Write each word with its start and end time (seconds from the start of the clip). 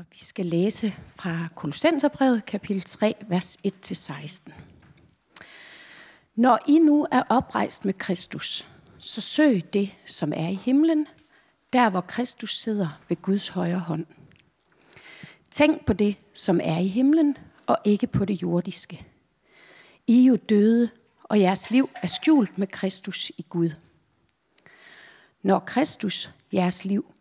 Og 0.00 0.06
vi 0.12 0.24
skal 0.24 0.46
læse 0.46 0.94
fra 1.16 1.48
Kolossenserbrevet, 1.54 2.46
kapitel 2.46 2.82
3, 2.82 3.14
vers 3.28 3.56
1-16. 3.56 4.52
Når 6.34 6.58
I 6.68 6.78
nu 6.78 7.06
er 7.12 7.22
oprejst 7.28 7.84
med 7.84 7.94
Kristus, 7.94 8.66
så 8.98 9.20
søg 9.20 9.72
det, 9.72 9.94
som 10.06 10.32
er 10.36 10.48
i 10.48 10.54
himlen, 10.54 11.06
der 11.72 11.90
hvor 11.90 12.00
Kristus 12.00 12.58
sidder 12.58 13.00
ved 13.08 13.22
Guds 13.22 13.48
højre 13.48 13.78
hånd. 13.78 14.06
Tænk 15.50 15.86
på 15.86 15.92
det, 15.92 16.16
som 16.34 16.60
er 16.62 16.78
i 16.78 16.88
himlen, 16.88 17.36
og 17.66 17.78
ikke 17.84 18.06
på 18.06 18.24
det 18.24 18.42
jordiske. 18.42 19.06
I 20.06 20.22
er 20.22 20.28
jo 20.28 20.36
døde, 20.36 20.90
og 21.22 21.40
jeres 21.40 21.70
liv 21.70 21.90
er 22.02 22.06
skjult 22.06 22.58
med 22.58 22.66
Kristus 22.66 23.32
i 23.38 23.46
Gud. 23.48 23.70
Når 25.42 25.58
Kristus, 25.58 26.30
jeres 26.52 26.84
liv, 26.84 27.14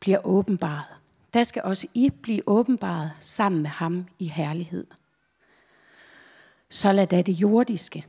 bliver 0.00 0.18
åbenbaret, 0.26 0.91
der 1.34 1.44
skal 1.44 1.62
også 1.62 1.88
I 1.94 2.10
blive 2.10 2.42
åbenbaret 2.46 3.12
sammen 3.20 3.62
med 3.62 3.70
ham 3.70 4.06
i 4.18 4.28
herlighed. 4.28 4.86
Så 6.70 6.92
lad 6.92 7.06
da 7.06 7.22
det 7.22 7.32
jordiske, 7.32 8.06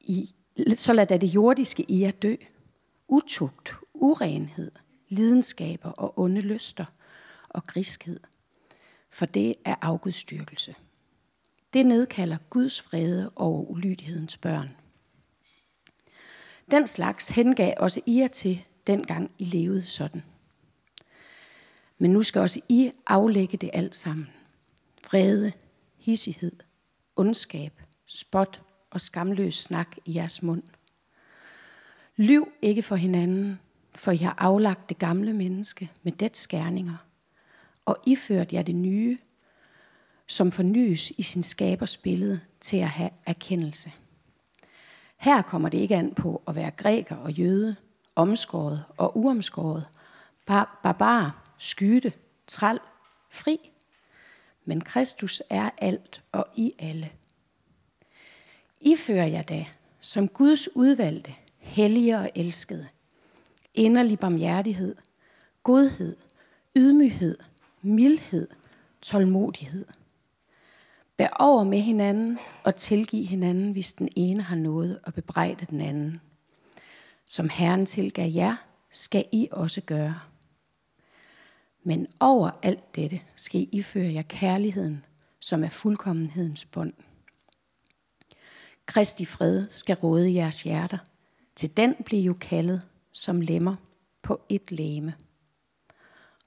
i, 0.00 0.34
så 0.76 0.92
lad 0.92 1.06
da 1.06 1.16
det 1.16 1.26
jordiske 1.26 1.90
i 1.90 2.02
jer 2.02 2.10
dø. 2.10 2.34
Utugt, 3.08 3.72
urenhed, 3.94 4.72
lidenskaber 5.08 5.90
og 5.90 6.18
onde 6.18 6.40
lyster 6.40 6.84
og 7.48 7.66
griskhed. 7.66 8.20
For 9.10 9.26
det 9.26 9.54
er 9.64 9.74
afgudstyrkelse. 9.82 10.74
Det 11.72 11.86
nedkalder 11.86 12.36
Guds 12.50 12.86
vrede 12.86 13.32
over 13.36 13.62
ulydighedens 13.62 14.36
børn. 14.36 14.76
Den 16.70 16.86
slags 16.86 17.28
hengav 17.28 17.74
også 17.76 18.00
I 18.06 18.20
jer 18.20 18.26
til, 18.26 18.64
dengang 18.86 19.30
I 19.38 19.44
levede 19.44 19.86
sådan. 19.86 20.22
Men 22.02 22.10
nu 22.10 22.22
skal 22.22 22.40
også 22.40 22.60
I 22.68 22.92
aflægge 23.06 23.56
det 23.56 23.70
alt 23.72 23.96
sammen. 23.96 24.28
Vrede, 25.04 25.52
hissighed, 25.98 26.52
ondskab, 27.16 27.72
spot 28.06 28.60
og 28.90 29.00
skamløs 29.00 29.54
snak 29.54 29.96
i 30.04 30.14
jeres 30.14 30.42
mund. 30.42 30.62
Lyv 32.16 32.52
ikke 32.62 32.82
for 32.82 32.96
hinanden, 32.96 33.60
for 33.94 34.12
I 34.12 34.16
har 34.16 34.34
aflagt 34.38 34.88
det 34.88 34.98
gamle 34.98 35.32
menneske 35.32 35.90
med 36.02 36.12
det 36.12 36.36
skærninger, 36.36 36.96
og 37.84 37.96
iført 38.06 38.52
jer 38.52 38.62
det 38.62 38.74
nye, 38.74 39.18
som 40.26 40.52
fornyes 40.52 41.10
i 41.10 41.22
sin 41.22 41.42
skabers 41.42 41.96
billede 41.96 42.40
til 42.60 42.76
at 42.76 42.88
have 42.88 43.10
erkendelse. 43.26 43.92
Her 45.16 45.42
kommer 45.42 45.68
det 45.68 45.78
ikke 45.78 45.96
an 45.96 46.14
på 46.14 46.42
at 46.48 46.54
være 46.54 46.70
græker 46.70 47.16
og 47.16 47.32
jøde, 47.32 47.76
omskåret 48.16 48.84
og 48.96 49.18
uomskåret, 49.18 49.86
bar- 50.46 50.80
barbar, 50.82 51.39
skyde, 51.60 52.12
træl, 52.46 52.78
fri. 53.30 53.70
Men 54.64 54.80
Kristus 54.80 55.42
er 55.50 55.70
alt 55.78 56.22
og 56.32 56.46
i 56.56 56.74
alle. 56.78 57.10
I 58.80 58.96
fører 58.96 59.26
jeg 59.26 59.48
da, 59.48 59.66
som 60.00 60.28
Guds 60.28 60.76
udvalgte, 60.76 61.34
hellige 61.58 62.18
og 62.18 62.30
elskede, 62.34 62.88
inderlig 63.74 64.18
barmhjertighed, 64.18 64.96
godhed, 65.62 66.16
ydmyghed, 66.76 67.38
mildhed, 67.82 68.48
tålmodighed. 69.02 69.86
Bær 71.16 71.28
over 71.38 71.64
med 71.64 71.80
hinanden 71.80 72.38
og 72.64 72.74
tilgiv 72.74 73.26
hinanden, 73.26 73.72
hvis 73.72 73.92
den 73.92 74.08
ene 74.16 74.42
har 74.42 74.56
noget 74.56 75.00
at 75.04 75.14
bebrejde 75.14 75.66
den 75.66 75.80
anden. 75.80 76.20
Som 77.26 77.48
Herren 77.48 77.86
tilgav 77.86 78.30
jer, 78.30 78.56
skal 78.90 79.24
I 79.32 79.48
også 79.52 79.80
gøre. 79.80 80.20
Men 81.82 82.06
over 82.20 82.50
alt 82.62 82.94
dette 82.94 83.20
skal 83.34 83.60
I 83.60 83.68
iføre 83.72 84.12
jer 84.12 84.22
kærligheden, 84.22 85.04
som 85.40 85.64
er 85.64 85.68
fuldkommenhedens 85.68 86.64
bånd. 86.64 86.92
Kristi 88.86 89.24
fred 89.24 89.66
skal 89.70 89.96
råde 89.96 90.34
jeres 90.34 90.62
hjerter. 90.62 90.98
Til 91.56 91.76
den 91.76 91.94
bliver 92.04 92.22
jo 92.22 92.34
kaldet 92.40 92.88
som 93.12 93.40
lemmer 93.40 93.76
på 94.22 94.40
et 94.48 94.72
læme. 94.72 95.14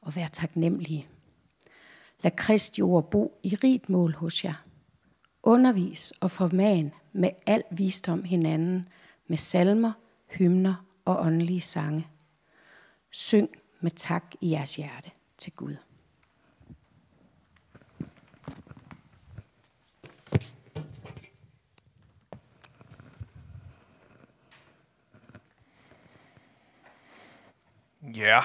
Og 0.02 0.16
vær 0.16 0.28
taknemmelige. 0.28 1.08
Lad 2.22 2.32
Kristi 2.32 2.82
ord 2.82 3.12
bo 3.12 3.40
i 3.44 3.56
rigt 3.56 3.90
mål 3.90 4.14
hos 4.14 4.46
jer. 4.46 4.64
Undervis 5.44 6.12
og 6.12 6.32
forman 6.32 6.92
med 7.14 7.30
al 7.46 7.64
visdom 7.72 8.24
hinanden 8.24 8.86
med 9.28 9.38
salmer, 9.38 9.92
hymner 10.28 10.86
og 11.06 11.26
åndelige 11.26 11.62
sange. 11.62 12.08
Syng 13.12 13.50
med 13.82 13.92
tak 13.92 14.36
i 14.42 14.52
jeres 14.52 14.76
hjerte 14.76 15.12
til 15.44 15.54
Gud. 15.56 15.76
Ja. 28.02 28.42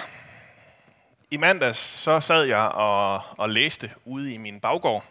I 1.30 1.36
mandags 1.36 1.78
så 1.78 2.20
sad 2.20 2.44
jeg 2.44 2.58
og, 2.58 3.22
og 3.38 3.50
læste 3.50 3.90
ude 4.04 4.34
i 4.34 4.38
min 4.38 4.60
baggård, 4.60 5.04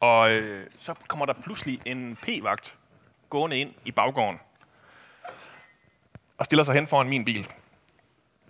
og 0.00 0.30
øh, 0.30 0.70
så 0.76 0.94
kommer 1.08 1.26
der 1.26 1.32
pludselig 1.32 1.80
en 1.84 2.16
p-vagt 2.22 2.76
gående 3.30 3.58
ind 3.58 3.74
i 3.84 3.92
baggården 3.92 4.40
og 6.38 6.44
stiller 6.44 6.62
sig 6.62 6.74
hen 6.74 6.86
foran 6.86 7.08
min 7.08 7.24
bil. 7.24 7.52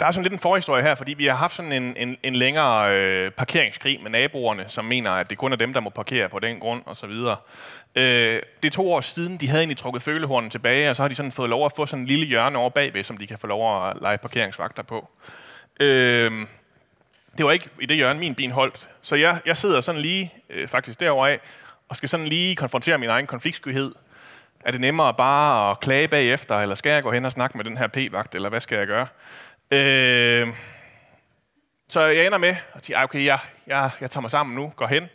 Der 0.02 0.08
er 0.08 0.12
sådan 0.12 0.22
lidt 0.22 0.32
en 0.32 0.38
forhistorie 0.38 0.82
her, 0.82 0.94
fordi 0.94 1.14
vi 1.14 1.26
har 1.26 1.34
haft 1.34 1.54
sådan 1.54 1.72
en, 1.72 1.96
en, 1.96 2.16
en 2.22 2.36
længere 2.36 2.96
øh, 2.96 3.30
parkeringskrig 3.30 4.02
med 4.02 4.10
naboerne, 4.10 4.64
som 4.68 4.84
mener, 4.84 5.10
at 5.10 5.30
det 5.30 5.38
kun 5.38 5.52
er 5.52 5.56
dem, 5.56 5.72
der 5.72 5.80
må 5.80 5.90
parkere 5.90 6.28
på 6.28 6.38
den 6.38 6.60
grund 6.60 6.82
og 6.86 6.96
så 6.96 7.06
videre. 7.06 7.36
Øh, 7.94 8.42
det 8.62 8.68
er 8.68 8.70
to 8.70 8.92
år 8.92 9.00
siden, 9.00 9.36
de 9.36 9.48
havde 9.48 9.60
egentlig 9.60 9.76
trukket 9.76 10.02
følehornen 10.02 10.50
tilbage, 10.50 10.90
og 10.90 10.96
så 10.96 11.02
har 11.02 11.08
de 11.08 11.14
sådan 11.14 11.32
fået 11.32 11.50
lov 11.50 11.66
at 11.66 11.72
få 11.76 11.86
sådan 11.86 12.00
en 12.00 12.06
lille 12.06 12.26
hjørne 12.26 12.58
over 12.58 12.70
bagved, 12.70 13.04
som 13.04 13.16
de 13.16 13.26
kan 13.26 13.38
få 13.38 13.46
lov 13.46 13.88
at 13.88 13.96
lege 14.00 14.18
parkeringsvagter 14.18 14.82
på. 14.82 15.08
Øh, 15.80 16.46
det 17.38 17.46
var 17.46 17.52
ikke 17.52 17.68
i 17.80 17.86
det 17.86 17.96
hjørne, 17.96 18.20
min 18.20 18.34
bil 18.34 18.50
holdt. 18.50 18.88
Så 19.02 19.16
jeg, 19.16 19.38
jeg 19.46 19.56
sidder 19.56 19.80
sådan 19.80 20.00
lige, 20.00 20.34
øh, 20.50 20.68
faktisk 20.68 21.00
derovre 21.00 21.30
af, 21.30 21.40
og 21.88 21.96
skal 21.96 22.08
sådan 22.08 22.26
lige 22.26 22.56
konfrontere 22.56 22.98
min 22.98 23.08
egen 23.08 23.26
konfliktskyhed. 23.26 23.94
Er 24.64 24.70
det 24.70 24.80
nemmere 24.80 25.14
bare 25.14 25.70
at 25.70 25.80
klage 25.80 26.08
bagefter, 26.08 26.60
eller 26.60 26.74
skal 26.74 26.90
jeg 26.90 27.02
gå 27.02 27.10
hen 27.12 27.24
og 27.24 27.32
snakke 27.32 27.56
med 27.56 27.64
den 27.64 27.76
her 27.76 27.86
p-vagt, 27.86 28.34
eller 28.34 28.48
hvad 28.48 28.60
skal 28.60 28.78
jeg 28.78 28.86
gøre? 28.86 29.06
Øh, 29.72 30.48
så 31.88 32.00
jeg 32.00 32.26
ender 32.26 32.38
med 32.38 32.56
at 32.74 32.84
sige, 32.84 33.02
okay, 33.02 33.24
jeg, 33.24 33.38
jeg, 33.66 33.90
jeg 34.00 34.10
tager 34.10 34.20
mig 34.20 34.30
sammen 34.30 34.56
nu, 34.56 34.72
går 34.76 34.86
hen, 34.86 35.08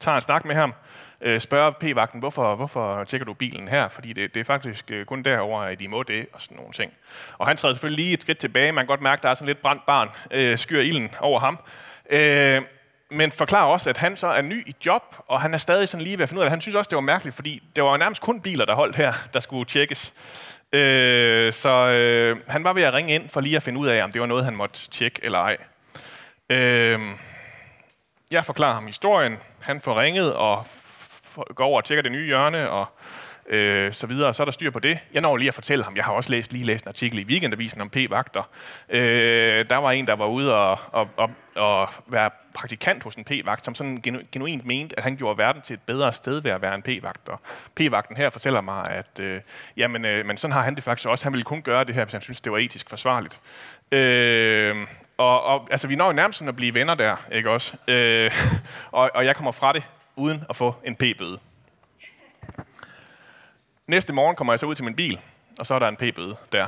tager 0.00 0.14
en 0.14 0.20
snak 0.20 0.44
med 0.44 0.54
ham, 0.54 0.74
øh, 1.20 1.40
spørger 1.40 1.70
p-vagten, 1.70 2.20
hvorfor, 2.20 2.54
hvorfor 2.54 3.04
tjekker 3.04 3.24
du 3.24 3.34
bilen 3.34 3.68
her? 3.68 3.88
Fordi 3.88 4.12
det, 4.12 4.34
det 4.34 4.40
er 4.40 4.44
faktisk 4.44 4.90
øh, 4.90 5.06
kun 5.06 5.22
derover 5.22 5.60
at 5.60 5.78
de 5.78 5.88
må 5.88 6.02
det, 6.02 6.26
og 6.32 6.40
sådan 6.40 6.56
nogle 6.56 6.72
ting. 6.72 6.92
Og 7.38 7.46
han 7.46 7.56
træder 7.56 7.74
selvfølgelig 7.74 8.04
lige 8.04 8.14
et 8.14 8.22
skridt 8.22 8.38
tilbage. 8.38 8.72
Man 8.72 8.82
kan 8.82 8.86
godt 8.86 9.00
mærke, 9.00 9.20
at 9.20 9.22
der 9.22 9.28
er 9.28 9.34
sådan 9.34 9.46
lidt 9.46 9.62
brændt 9.62 9.86
barn, 9.86 10.08
øh, 10.30 10.58
skyr 10.58 10.80
ilden 10.80 11.10
over 11.20 11.40
ham. 11.40 11.58
Øh, 12.10 12.62
men 13.10 13.32
forklarer 13.32 13.66
også, 13.66 13.90
at 13.90 13.96
han 13.96 14.16
så 14.16 14.26
er 14.26 14.42
ny 14.42 14.68
i 14.68 14.74
job, 14.86 15.02
og 15.26 15.40
han 15.40 15.54
er 15.54 15.58
stadig 15.58 15.88
sådan 15.88 16.04
lige 16.04 16.18
ved 16.18 16.22
at 16.22 16.28
finde 16.28 16.38
ud 16.38 16.42
af 16.42 16.46
det. 16.46 16.50
Han 16.50 16.60
synes 16.60 16.74
også, 16.74 16.88
det 16.88 16.96
var 16.96 17.02
mærkeligt, 17.02 17.36
fordi 17.36 17.62
det 17.76 17.84
var 17.84 17.96
nærmest 17.96 18.22
kun 18.22 18.40
biler, 18.40 18.64
der 18.64 18.74
holdt 18.74 18.96
her, 18.96 19.12
der 19.32 19.40
skulle 19.40 19.64
tjekkes. 19.64 20.14
Øh, 20.74 21.52
så 21.52 21.88
øh, 21.88 22.36
han 22.46 22.64
var 22.64 22.72
ved 22.72 22.82
at 22.82 22.94
ringe 22.94 23.14
ind 23.14 23.28
for 23.28 23.40
lige 23.40 23.56
at 23.56 23.62
finde 23.62 23.80
ud 23.80 23.86
af, 23.86 24.04
om 24.04 24.12
det 24.12 24.20
var 24.20 24.26
noget, 24.26 24.44
han 24.44 24.56
måtte 24.56 24.90
tjekke 24.90 25.20
eller 25.22 25.38
ej. 25.38 25.56
Øh, 26.50 27.00
jeg 28.30 28.44
forklarer 28.44 28.74
ham 28.74 28.86
historien. 28.86 29.38
Han 29.60 29.80
får 29.80 30.00
ringet 30.00 30.34
og 30.34 30.66
går 31.54 31.64
over 31.64 31.76
og 31.76 31.84
tjekker 31.84 32.02
det 32.02 32.12
nye 32.12 32.26
hjørne 32.26 32.70
og 32.70 32.86
øh, 33.48 33.92
så 33.92 34.06
videre. 34.06 34.34
Så 34.34 34.42
er 34.42 34.44
der 34.44 34.52
styr 34.52 34.70
på 34.70 34.78
det. 34.78 34.98
Jeg 35.12 35.22
når 35.22 35.36
lige 35.36 35.48
at 35.48 35.54
fortælle 35.54 35.84
ham, 35.84 35.96
jeg 35.96 36.04
har 36.04 36.12
også 36.12 36.30
læst, 36.30 36.52
lige 36.52 36.64
læst 36.64 36.84
en 36.84 36.88
artikel 36.88 37.18
i 37.18 37.24
Weekendavisen 37.24 37.80
om 37.80 37.90
p-vagter. 37.90 38.42
Øh, 38.88 39.64
der 39.70 39.76
var 39.76 39.90
en, 39.90 40.06
der 40.06 40.16
var 40.16 40.26
ude 40.26 40.54
og, 40.54 40.78
og, 40.92 41.08
og, 41.16 41.30
og 41.56 41.88
være 42.06 42.30
praktikant 42.54 43.02
hos 43.02 43.14
en 43.14 43.24
p-vagt, 43.24 43.64
som 43.64 43.74
sådan 43.74 44.00
genu, 44.02 44.18
genuint 44.32 44.66
mente, 44.66 44.98
at 44.98 45.02
han 45.02 45.16
gjorde 45.16 45.38
verden 45.38 45.62
til 45.62 45.74
et 45.74 45.80
bedre 45.86 46.12
sted 46.12 46.42
ved 46.42 46.50
at 46.50 46.62
være 46.62 46.74
en 46.74 46.82
p-vagt. 46.82 47.28
Og 47.28 47.40
p-vagten 47.74 48.16
her 48.16 48.30
fortæller 48.30 48.60
mig, 48.60 48.90
at 48.90 49.20
øh, 49.20 49.40
jamen, 49.76 50.04
øh, 50.04 50.26
men 50.26 50.36
sådan 50.36 50.52
har 50.52 50.62
han 50.62 50.74
det 50.74 50.84
faktisk 50.84 51.08
også. 51.08 51.24
Han 51.24 51.32
ville 51.32 51.44
kun 51.44 51.62
gøre 51.62 51.84
det 51.84 51.94
her, 51.94 52.04
hvis 52.04 52.12
han 52.12 52.22
synes, 52.22 52.40
det 52.40 52.52
var 52.52 52.58
etisk 52.58 52.90
forsvarligt. 52.90 53.40
Øh, 53.92 54.76
og, 55.16 55.42
og 55.42 55.68
altså, 55.70 55.88
vi 55.88 55.96
når 55.96 56.06
jo 56.06 56.12
nærmest 56.12 56.38
sådan 56.38 56.48
at 56.48 56.56
blive 56.56 56.74
venner 56.74 56.94
der, 56.94 57.16
ikke 57.32 57.50
også? 57.50 57.76
Øh, 57.88 58.30
og, 58.92 59.10
og 59.14 59.24
jeg 59.24 59.36
kommer 59.36 59.52
fra 59.52 59.72
det 59.72 59.82
uden 60.16 60.44
at 60.48 60.56
få 60.56 60.74
en 60.84 60.96
p-bøde. 60.96 61.38
Næste 63.86 64.12
morgen 64.12 64.36
kommer 64.36 64.52
jeg 64.52 64.60
så 64.60 64.66
ud 64.66 64.74
til 64.74 64.84
min 64.84 64.94
bil, 64.94 65.20
og 65.58 65.66
så 65.66 65.74
er 65.74 65.78
der 65.78 65.88
en 65.88 65.96
p-bøde 65.96 66.36
der. 66.52 66.66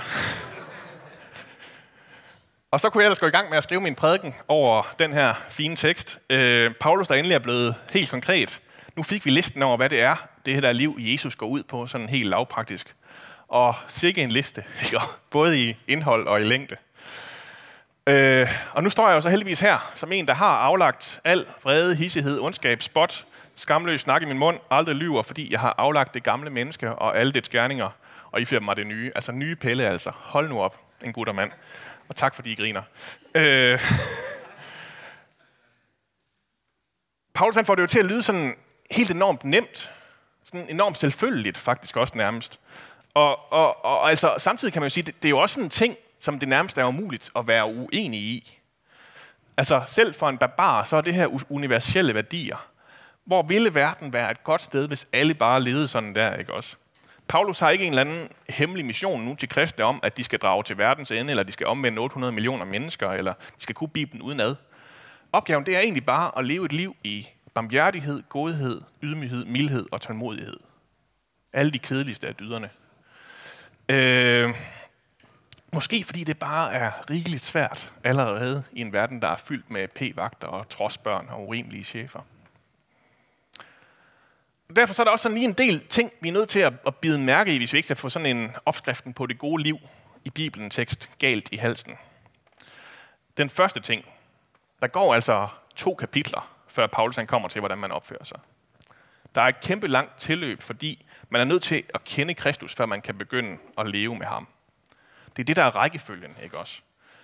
og 2.70 2.80
så 2.80 2.90
kunne 2.90 3.02
jeg 3.02 3.06
ellers 3.06 3.18
gå 3.18 3.26
i 3.26 3.30
gang 3.30 3.50
med 3.50 3.58
at 3.58 3.64
skrive 3.64 3.80
min 3.80 3.94
prædiken 3.94 4.34
over 4.48 4.94
den 4.98 5.12
her 5.12 5.34
fine 5.48 5.76
tekst. 5.76 6.18
Øh, 6.30 6.74
Paulus, 6.80 7.08
der 7.08 7.14
endelig 7.14 7.34
er 7.34 7.38
blevet 7.38 7.74
helt 7.92 8.10
konkret. 8.10 8.60
Nu 8.96 9.02
fik 9.02 9.24
vi 9.24 9.30
listen 9.30 9.62
over, 9.62 9.76
hvad 9.76 9.88
det 9.88 10.00
er, 10.00 10.16
det 10.46 10.54
her 10.54 10.60
der 10.60 10.72
liv, 10.72 10.96
Jesus 10.98 11.36
går 11.36 11.46
ud 11.46 11.62
på, 11.62 11.86
sådan 11.86 12.08
helt 12.08 12.28
lavpraktisk. 12.28 12.94
Og 13.48 13.74
sikke 13.88 14.22
en 14.22 14.30
liste, 14.30 14.64
ikke? 14.84 15.00
både 15.30 15.68
i 15.68 15.76
indhold 15.88 16.26
og 16.26 16.40
i 16.40 16.44
længde. 16.44 16.76
Øh, 18.06 18.48
og 18.72 18.82
nu 18.82 18.90
står 18.90 19.08
jeg 19.08 19.14
jo 19.14 19.20
så 19.20 19.28
heldigvis 19.28 19.60
her, 19.60 19.90
som 19.94 20.12
en, 20.12 20.26
der 20.26 20.34
har 20.34 20.58
aflagt 20.58 21.20
al 21.24 21.46
vrede, 21.62 21.94
hissighed, 21.94 22.40
ondskab, 22.40 22.82
spot, 22.82 23.24
skamløs 23.56 24.00
snak 24.00 24.22
i 24.22 24.24
min 24.24 24.38
mund, 24.38 24.58
aldrig 24.70 24.96
lyver, 24.96 25.22
fordi 25.22 25.52
jeg 25.52 25.60
har 25.60 25.74
aflagt 25.78 26.14
det 26.14 26.22
gamle 26.22 26.50
menneske 26.50 26.92
og 26.92 27.18
alle 27.18 27.32
dets 27.32 27.48
gerninger, 27.48 27.90
og 28.30 28.40
I 28.40 28.58
mig 28.60 28.76
det 28.76 28.86
nye. 28.86 29.12
Altså 29.14 29.32
nye 29.32 29.56
pille, 29.56 29.88
altså. 29.88 30.10
Hold 30.14 30.48
nu 30.48 30.60
op, 30.60 30.80
en 31.04 31.12
gutter 31.12 31.32
mand. 31.32 31.50
Og 32.08 32.16
tak, 32.16 32.34
fordi 32.34 32.52
I 32.52 32.54
griner. 32.54 32.82
Øh. 33.34 33.80
Paulus 37.34 37.54
han 37.54 37.64
får 37.64 37.74
det 37.74 37.82
jo 37.82 37.86
til 37.86 37.98
at 37.98 38.04
lyde 38.04 38.22
sådan 38.22 38.56
helt 38.90 39.10
enormt 39.10 39.44
nemt. 39.44 39.92
Sådan 40.44 40.66
enormt 40.70 40.98
selvfølgeligt, 40.98 41.58
faktisk 41.58 41.96
også 41.96 42.16
nærmest. 42.16 42.60
Og, 43.14 43.52
og, 43.52 43.84
og 43.84 44.10
altså, 44.10 44.34
samtidig 44.38 44.72
kan 44.72 44.82
man 44.82 44.86
jo 44.86 44.94
sige, 44.94 45.04
det, 45.04 45.22
det 45.22 45.28
er 45.28 45.30
jo 45.30 45.38
også 45.38 45.60
en 45.60 45.70
ting, 45.70 45.96
som 46.20 46.38
det 46.38 46.48
nærmest 46.48 46.78
er 46.78 46.84
umuligt 46.84 47.30
at 47.36 47.48
være 47.48 47.66
uenig 47.66 48.20
i. 48.20 48.60
Altså, 49.56 49.82
selv 49.86 50.14
for 50.14 50.28
en 50.28 50.38
barbar, 50.38 50.84
så 50.84 50.96
er 50.96 51.00
det 51.00 51.14
her 51.14 51.52
universelle 51.52 52.14
værdier. 52.14 52.66
Hvor 53.26 53.42
ville 53.42 53.74
verden 53.74 54.12
være 54.12 54.30
et 54.30 54.44
godt 54.44 54.62
sted, 54.62 54.88
hvis 54.88 55.08
alle 55.12 55.34
bare 55.34 55.62
levede 55.62 55.88
sådan 55.88 56.14
der, 56.14 56.34
ikke 56.34 56.52
også? 56.54 56.76
Paulus 57.28 57.58
har 57.58 57.70
ikke 57.70 57.84
en 57.84 57.92
eller 57.92 58.00
anden 58.00 58.28
hemmelig 58.48 58.84
mission 58.84 59.22
nu 59.22 59.34
til 59.34 59.48
kristne 59.48 59.84
om, 59.84 60.00
at 60.02 60.16
de 60.16 60.24
skal 60.24 60.38
drage 60.38 60.62
til 60.62 60.78
verdens 60.78 61.10
ende, 61.10 61.30
eller 61.30 61.42
de 61.42 61.52
skal 61.52 61.66
omvende 61.66 61.98
800 61.98 62.32
millioner 62.32 62.64
mennesker, 62.64 63.10
eller 63.10 63.32
de 63.32 63.62
skal 63.62 63.74
kunne 63.74 63.88
Bibelen 63.88 64.22
udenad. 64.22 64.54
Opgaven 65.32 65.66
det 65.66 65.76
er 65.76 65.80
egentlig 65.80 66.06
bare 66.06 66.38
at 66.38 66.44
leve 66.44 66.64
et 66.64 66.72
liv 66.72 66.96
i 67.04 67.28
barmhjertighed, 67.54 68.22
godhed, 68.28 68.80
ydmyghed, 69.02 69.44
mildhed 69.44 69.86
og 69.92 70.00
tålmodighed. 70.00 70.56
Alle 71.52 71.72
de 71.72 71.78
kedeligste 71.78 72.26
af 72.28 72.34
dyderne. 72.34 72.70
Øh, 73.88 74.54
måske 75.72 76.04
fordi 76.04 76.24
det 76.24 76.38
bare 76.38 76.74
er 76.74 77.10
rigeligt 77.10 77.46
svært 77.46 77.92
allerede 78.04 78.62
i 78.72 78.80
en 78.80 78.92
verden, 78.92 79.22
der 79.22 79.28
er 79.28 79.36
fyldt 79.36 79.70
med 79.70 79.88
p-vagter 79.88 80.46
og 80.46 80.68
trodsbørn 80.68 81.28
og 81.30 81.46
urimelige 81.46 81.84
chefer. 81.84 82.20
Derfor 84.76 84.94
så 84.94 85.02
er 85.02 85.04
der 85.04 85.10
også 85.10 85.22
sådan 85.22 85.38
lige 85.38 85.48
en 85.48 85.54
del 85.54 85.86
ting, 85.86 86.12
vi 86.20 86.28
er 86.28 86.32
nødt 86.32 86.48
til 86.48 86.60
at, 86.60 86.72
at 86.86 86.96
bide 86.96 87.18
mærke 87.18 87.54
i, 87.54 87.58
hvis 87.58 87.72
vi 87.72 87.78
ikke 87.78 87.86
kan 87.86 87.96
få 87.96 88.08
sådan 88.08 88.36
en 88.36 88.52
opskriften 88.64 89.12
på 89.12 89.26
det 89.26 89.38
gode 89.38 89.62
liv 89.62 89.78
i 90.24 90.30
Bibelen 90.30 90.70
tekst 90.70 91.10
galt 91.18 91.48
i 91.52 91.56
halsen. 91.56 91.92
Den 93.36 93.50
første 93.50 93.80
ting, 93.80 94.04
der 94.82 94.86
går 94.86 95.14
altså 95.14 95.48
to 95.76 95.94
kapitler, 95.94 96.56
før 96.68 96.86
Paulus 96.86 97.16
han 97.16 97.26
kommer 97.26 97.48
til, 97.48 97.60
hvordan 97.60 97.78
man 97.78 97.92
opfører 97.92 98.24
sig. 98.24 98.38
Der 99.34 99.42
er 99.42 99.46
et 99.46 99.60
kæmpe 99.60 99.88
langt 99.88 100.18
tilløb, 100.18 100.62
fordi 100.62 101.06
man 101.28 101.40
er 101.40 101.44
nødt 101.44 101.62
til 101.62 101.82
at 101.94 102.04
kende 102.04 102.34
Kristus, 102.34 102.74
før 102.74 102.86
man 102.86 103.00
kan 103.00 103.18
begynde 103.18 103.58
at 103.78 103.88
leve 103.88 104.16
med 104.16 104.26
ham. 104.26 104.48
Det 105.36 105.42
er 105.42 105.44
det, 105.44 105.56
der 105.56 105.64
er 105.64 105.76
rækkefølgen, 105.76 106.36
ikke 106.42 106.58
også? 106.58 106.80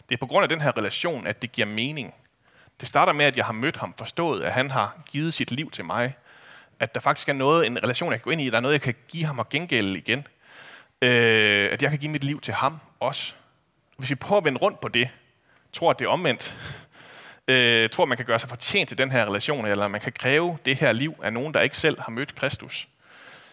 Det 0.09 0.15
er 0.15 0.19
på 0.19 0.27
grund 0.27 0.43
af 0.43 0.49
den 0.49 0.61
her 0.61 0.77
relation, 0.77 1.27
at 1.27 1.43
det 1.43 1.53
giver 1.53 1.67
mening. 1.67 2.15
Det 2.81 2.89
starter 2.89 3.13
med, 3.13 3.25
at 3.25 3.37
jeg 3.37 3.45
har 3.45 3.53
mødt 3.53 3.77
ham, 3.77 3.95
forstået, 3.99 4.43
at 4.43 4.53
han 4.53 4.71
har 4.71 5.03
givet 5.07 5.35
sit 5.35 5.51
liv 5.51 5.71
til 5.71 5.85
mig, 5.85 6.15
at 6.83 6.95
der 6.95 7.01
faktisk 7.01 7.29
er 7.29 7.33
noget, 7.33 7.67
en 7.67 7.83
relation, 7.83 8.13
jeg 8.13 8.21
kan 8.21 8.25
gå 8.25 8.31
ind 8.31 8.41
i, 8.41 8.51
der 8.51 8.57
er 8.57 8.61
noget, 8.61 8.73
jeg 8.73 8.81
kan 8.81 8.95
give 9.09 9.25
ham 9.25 9.39
og 9.39 9.49
gengælde 9.49 9.99
igen. 9.99 10.27
Øh, 11.03 11.69
at 11.73 11.83
jeg 11.83 11.91
kan 11.91 11.99
give 11.99 12.11
mit 12.11 12.25
liv 12.25 12.41
til 12.41 12.55
ham 12.55 12.79
også. 13.01 13.35
Hvis 13.97 14.11
vi 14.11 14.15
prøver 14.15 14.41
at 14.41 14.45
vende 14.45 14.59
rundt 14.59 14.81
på 14.81 14.89
det, 14.89 15.09
tror 15.73 15.91
at 15.91 15.99
det 15.99 16.05
er 16.05 16.09
omvendt, 16.09 16.57
øh, 17.49 17.91
tror, 17.91 18.05
man 18.05 18.17
kan 18.17 18.27
gøre 18.27 18.39
sig 18.39 18.49
fortjent 18.49 18.89
til 18.89 18.99
den 18.99 19.11
her 19.11 19.27
relation, 19.27 19.67
eller 19.67 19.89
man 19.89 20.01
kan 20.01 20.13
kræve 20.13 20.59
det 20.65 20.77
her 20.77 20.93
liv 20.93 21.15
af 21.23 21.33
nogen, 21.33 21.55
der 21.55 21.61
ikke 21.61 21.79
selv 21.79 22.01
har 22.01 22.11
mødt 22.11 22.35
Kristus, 22.35 22.89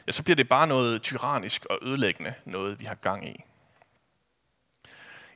ja, 0.08 0.12
så 0.12 0.24
bliver 0.24 0.36
det 0.36 0.50
bare 0.50 0.68
noget 0.68 1.02
tyrannisk 1.02 1.66
og 1.66 1.80
ødelæggende, 1.82 2.34
noget 2.46 2.80
vi 2.80 2.86
har 2.86 2.96
gang 2.96 3.30
i. 3.30 3.44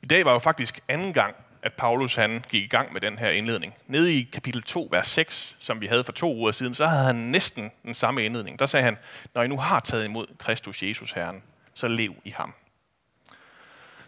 I 0.02 0.06
dag 0.06 0.24
var 0.24 0.32
jo 0.32 0.38
faktisk 0.38 0.80
anden 0.88 1.12
gang, 1.12 1.36
at 1.64 1.72
Paulus 1.72 2.14
han 2.14 2.44
gik 2.48 2.62
i 2.62 2.66
gang 2.66 2.92
med 2.92 3.00
den 3.00 3.18
her 3.18 3.30
indledning. 3.30 3.74
Nede 3.86 4.14
i 4.14 4.22
kapitel 4.32 4.62
2, 4.62 4.88
vers 4.90 5.06
6, 5.06 5.56
som 5.58 5.80
vi 5.80 5.86
havde 5.86 6.04
for 6.04 6.12
to 6.12 6.34
uger 6.34 6.52
siden, 6.52 6.74
så 6.74 6.86
havde 6.86 7.04
han 7.04 7.14
næsten 7.14 7.70
den 7.82 7.94
samme 7.94 8.24
indledning. 8.24 8.58
Der 8.58 8.66
sagde 8.66 8.84
han, 8.84 8.96
når 9.34 9.42
I 9.42 9.48
nu 9.48 9.56
har 9.56 9.80
taget 9.80 10.04
imod 10.04 10.26
Kristus 10.38 10.82
Jesus 10.82 11.10
Herren, 11.12 11.42
så 11.74 11.88
lev 11.88 12.14
i 12.24 12.30
ham. 12.30 12.54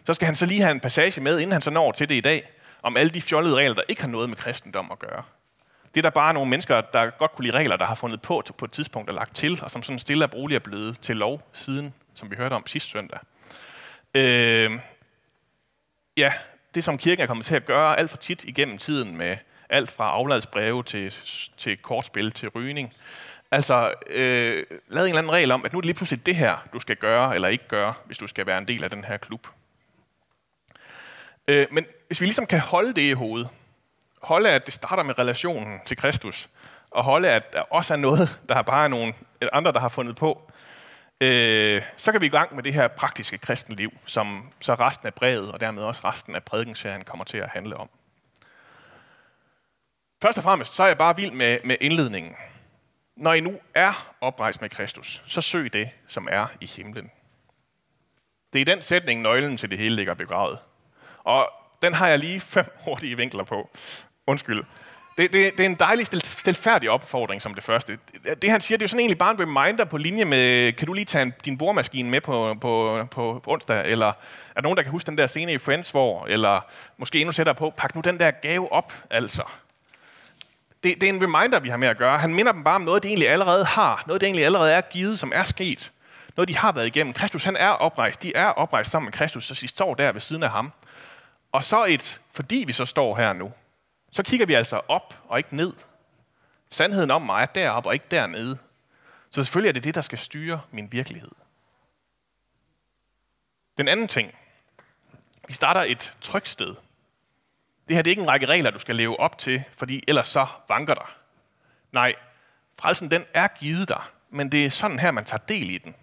Så 0.05 0.13
skal 0.13 0.25
han 0.25 0.35
så 0.35 0.45
lige 0.45 0.61
have 0.61 0.71
en 0.71 0.79
passage 0.79 1.21
med, 1.21 1.39
inden 1.39 1.51
han 1.51 1.61
så 1.61 1.69
når 1.69 1.91
til 1.91 2.09
det 2.09 2.15
i 2.15 2.21
dag, 2.21 2.51
om 2.81 2.97
alle 2.97 3.09
de 3.09 3.21
fjollede 3.21 3.55
regler, 3.55 3.75
der 3.75 3.83
ikke 3.87 4.01
har 4.01 4.09
noget 4.09 4.29
med 4.29 4.37
kristendom 4.37 4.91
at 4.91 4.99
gøre. 4.99 5.23
Det 5.95 5.99
er 5.99 6.01
der 6.01 6.09
bare 6.09 6.33
nogle 6.33 6.49
mennesker, 6.49 6.81
der 6.81 7.09
godt 7.09 7.31
kunne 7.31 7.45
lide 7.45 7.57
regler, 7.57 7.75
der 7.75 7.85
har 7.85 7.95
fundet 7.95 8.21
på 8.21 8.43
på 8.57 8.65
et 8.65 8.71
tidspunkt 8.71 9.09
og 9.09 9.15
lagt 9.15 9.35
til, 9.35 9.59
og 9.63 9.71
som 9.71 9.83
sådan 9.83 9.99
stille 9.99 10.25
og 10.25 10.33
roligt 10.33 10.55
er 10.55 10.63
blevet 10.69 10.99
til 10.99 11.15
lov 11.15 11.49
siden, 11.53 11.93
som 12.13 12.31
vi 12.31 12.35
hørte 12.35 12.53
om 12.53 12.67
sidste 12.67 12.89
søndag. 12.89 13.19
Øh, 14.15 14.79
ja, 16.17 16.33
det 16.75 16.83
som 16.83 16.97
kirken 16.97 17.23
er 17.23 17.27
kommet 17.27 17.45
til 17.45 17.55
at 17.55 17.65
gøre 17.65 17.99
alt 17.99 18.09
for 18.09 18.17
tit 18.17 18.43
igennem 18.43 18.77
tiden 18.77 19.17
med 19.17 19.37
alt 19.69 19.91
fra 19.91 20.09
afladsbreve 20.09 20.83
til, 20.83 21.13
til 21.57 21.77
kortspil 21.77 22.31
til 22.31 22.49
rygning. 22.49 22.93
Altså, 23.51 23.93
øh, 24.07 24.65
lad 24.87 25.03
en 25.03 25.07
eller 25.07 25.17
anden 25.17 25.31
regel 25.31 25.51
om, 25.51 25.65
at 25.65 25.73
nu 25.73 25.77
er 25.77 25.81
det 25.81 25.85
lige 25.85 25.95
pludselig 25.95 26.25
det 26.25 26.35
her, 26.35 26.67
du 26.73 26.79
skal 26.79 26.95
gøre 26.95 27.35
eller 27.35 27.47
ikke 27.47 27.67
gøre, 27.67 27.93
hvis 28.05 28.17
du 28.17 28.27
skal 28.27 28.45
være 28.45 28.57
en 28.57 28.67
del 28.67 28.83
af 28.83 28.89
den 28.89 29.03
her 29.03 29.17
klub. 29.17 29.47
Øh, 31.47 31.67
men 31.71 31.85
hvis 32.07 32.21
vi 32.21 32.25
ligesom 32.25 32.45
kan 32.45 32.59
holde 32.59 32.93
det 32.93 33.01
i 33.01 33.11
hovedet, 33.11 33.49
holde 34.21 34.49
at 34.49 34.65
det 34.65 34.73
starter 34.73 35.03
med 35.03 35.19
relationen 35.19 35.79
til 35.85 35.97
Kristus, 35.97 36.49
og 36.91 37.03
holde 37.03 37.29
at 37.29 37.53
der 37.53 37.61
også 37.61 37.93
er 37.93 37.97
noget, 37.97 38.39
der 38.49 38.55
er 38.55 38.61
bare 38.61 38.89
nogle 38.89 39.13
andre, 39.53 39.71
der 39.71 39.79
har 39.79 39.89
fundet 39.89 40.15
på, 40.15 40.51
øh, 41.21 41.81
så 41.97 42.11
kan 42.11 42.21
vi 42.21 42.25
i 42.25 42.29
gang 42.29 42.55
med 42.55 42.63
det 42.63 42.73
her 42.73 42.87
praktiske 42.87 43.37
kristenliv, 43.37 43.91
som 44.05 44.51
så 44.59 44.73
resten 44.73 45.07
af 45.07 45.13
brevet, 45.13 45.51
og 45.51 45.59
dermed 45.59 45.83
også 45.83 46.01
resten 46.05 46.35
af 46.35 46.43
prædikenserien 46.43 47.03
kommer 47.03 47.25
til 47.25 47.37
at 47.37 47.49
handle 47.49 47.77
om. 47.77 47.89
Først 50.21 50.37
og 50.37 50.43
fremmest, 50.43 50.75
så 50.75 50.83
er 50.83 50.87
jeg 50.87 50.97
bare 50.97 51.15
vild 51.15 51.31
med, 51.31 51.57
med 51.63 51.75
indledningen. 51.81 52.35
Når 53.15 53.33
I 53.33 53.39
nu 53.39 53.59
er 53.75 54.13
oprejst 54.21 54.61
med 54.61 54.69
Kristus, 54.69 55.23
så 55.25 55.41
søg 55.41 55.73
det, 55.73 55.89
som 56.07 56.27
er 56.31 56.47
i 56.61 56.65
himlen. 56.65 57.11
Det 58.53 58.59
er 58.59 58.61
i 58.61 58.75
den 58.75 58.81
sætning, 58.81 59.21
nøglen 59.21 59.57
til 59.57 59.69
det 59.69 59.77
hele 59.77 59.95
ligger 59.95 60.13
begravet. 60.13 60.59
Og 61.23 61.49
den 61.81 61.93
har 61.93 62.07
jeg 62.07 62.19
lige 62.19 62.39
fem 62.39 62.65
hurtige 62.85 63.17
vinkler 63.17 63.43
på. 63.43 63.69
Undskyld. 64.27 64.63
Det, 65.17 65.33
det, 65.33 65.57
det 65.57 65.59
er 65.59 65.69
en 65.69 65.75
dejlig 65.75 66.07
stilfærdig 66.07 66.89
opfordring 66.89 67.41
som 67.41 67.53
det 67.53 67.63
første. 67.63 67.97
Det, 68.23 68.41
det 68.41 68.51
han 68.51 68.61
siger, 68.61 68.77
det 68.77 68.83
er 68.83 68.85
jo 68.85 68.87
sådan 68.87 68.99
egentlig 68.99 69.17
bare 69.17 69.31
en 69.31 69.39
reminder 69.39 69.85
på 69.85 69.97
linje 69.97 70.25
med, 70.25 70.73
kan 70.73 70.87
du 70.87 70.93
lige 70.93 71.05
tage 71.05 71.21
en, 71.21 71.33
din 71.45 71.57
boremaskine 71.57 72.09
med 72.09 72.21
på, 72.21 72.55
på, 72.61 73.03
på, 73.11 73.41
på 73.43 73.51
onsdag, 73.51 73.85
eller 73.85 74.07
er 74.07 74.13
der 74.55 74.61
nogen, 74.61 74.77
der 74.77 74.83
kan 74.83 74.91
huske 74.91 75.07
den 75.07 75.17
der 75.17 75.27
scene 75.27 75.53
i 75.53 75.57
Friends, 75.57 75.91
hvor, 75.91 76.25
eller 76.25 76.61
måske 76.97 77.19
endnu 77.19 77.31
sætter 77.31 77.53
på, 77.53 77.73
pak 77.77 77.95
nu 77.95 78.01
den 78.01 78.19
der 78.19 78.31
gave 78.31 78.71
op, 78.71 78.93
altså. 79.09 79.43
Det, 80.83 81.01
det 81.01 81.09
er 81.09 81.13
en 81.13 81.23
reminder, 81.23 81.59
vi 81.59 81.69
har 81.69 81.77
med 81.77 81.87
at 81.87 81.97
gøre. 81.97 82.19
Han 82.19 82.33
minder 82.33 82.51
dem 82.51 82.63
bare 82.63 82.75
om 82.75 82.81
noget, 82.81 83.03
de 83.03 83.07
egentlig 83.07 83.29
allerede 83.29 83.65
har, 83.65 84.03
noget, 84.07 84.21
det 84.21 84.27
egentlig 84.27 84.45
allerede 84.45 84.73
er 84.73 84.81
givet, 84.81 85.19
som 85.19 85.31
er 85.35 85.43
sket. 85.43 85.91
Noget, 86.37 86.49
de 86.49 86.57
har 86.57 86.71
været 86.71 86.87
igennem. 86.87 87.13
Kristus, 87.13 87.43
han 87.43 87.55
er 87.55 87.69
oprejst. 87.69 88.23
De 88.23 88.35
er 88.35 88.47
oprejst 88.47 88.91
sammen 88.91 89.05
med 89.05 89.13
Kristus, 89.13 89.45
så 89.45 89.57
de 89.61 89.67
står 89.67 89.93
der 89.93 90.11
ved 90.11 90.21
siden 90.21 90.43
af 90.43 90.49
ham. 90.49 90.71
Og 91.51 91.63
så 91.63 91.85
et, 91.85 92.21
fordi 92.33 92.63
vi 92.67 92.73
så 92.73 92.85
står 92.85 93.15
her 93.15 93.33
nu, 93.33 93.51
så 94.17 94.23
kigger 94.23 94.45
vi 94.45 94.53
altså 94.53 94.81
op 94.87 95.19
og 95.27 95.37
ikke 95.37 95.55
ned. 95.55 95.73
Sandheden 96.69 97.11
om 97.11 97.21
mig 97.21 97.41
er 97.41 97.45
deroppe 97.45 97.89
og 97.89 97.93
ikke 97.93 98.05
dernede. 98.11 98.57
Så 99.29 99.43
selvfølgelig 99.43 99.69
er 99.69 99.73
det 99.73 99.83
det, 99.83 99.95
der 99.95 100.01
skal 100.01 100.17
styre 100.17 100.61
min 100.71 100.91
virkelighed. 100.91 101.31
Den 103.77 103.87
anden 103.87 104.07
ting. 104.07 104.35
Vi 105.47 105.53
starter 105.53 105.81
et 105.87 106.13
tryksted. 106.21 106.75
Det 107.87 107.95
her 107.95 108.01
det 108.01 108.09
er 108.09 108.11
ikke 108.11 108.21
en 108.21 108.27
række 108.27 108.45
regler, 108.45 108.71
du 108.71 108.79
skal 108.79 108.95
leve 108.95 109.19
op 109.19 109.37
til, 109.37 109.63
fordi 109.71 110.03
ellers 110.07 110.27
så 110.27 110.47
vanker 110.69 110.93
dig. 110.93 111.07
Nej, 111.91 112.15
frelsen 112.79 113.11
den 113.11 113.25
er 113.33 113.47
givet 113.47 113.89
dig, 113.89 114.01
men 114.29 114.51
det 114.51 114.65
er 114.65 114.69
sådan 114.69 114.99
her, 114.99 115.11
man 115.11 115.25
tager 115.25 115.43
del 115.47 115.69
i 115.69 115.77
den. 115.77 115.95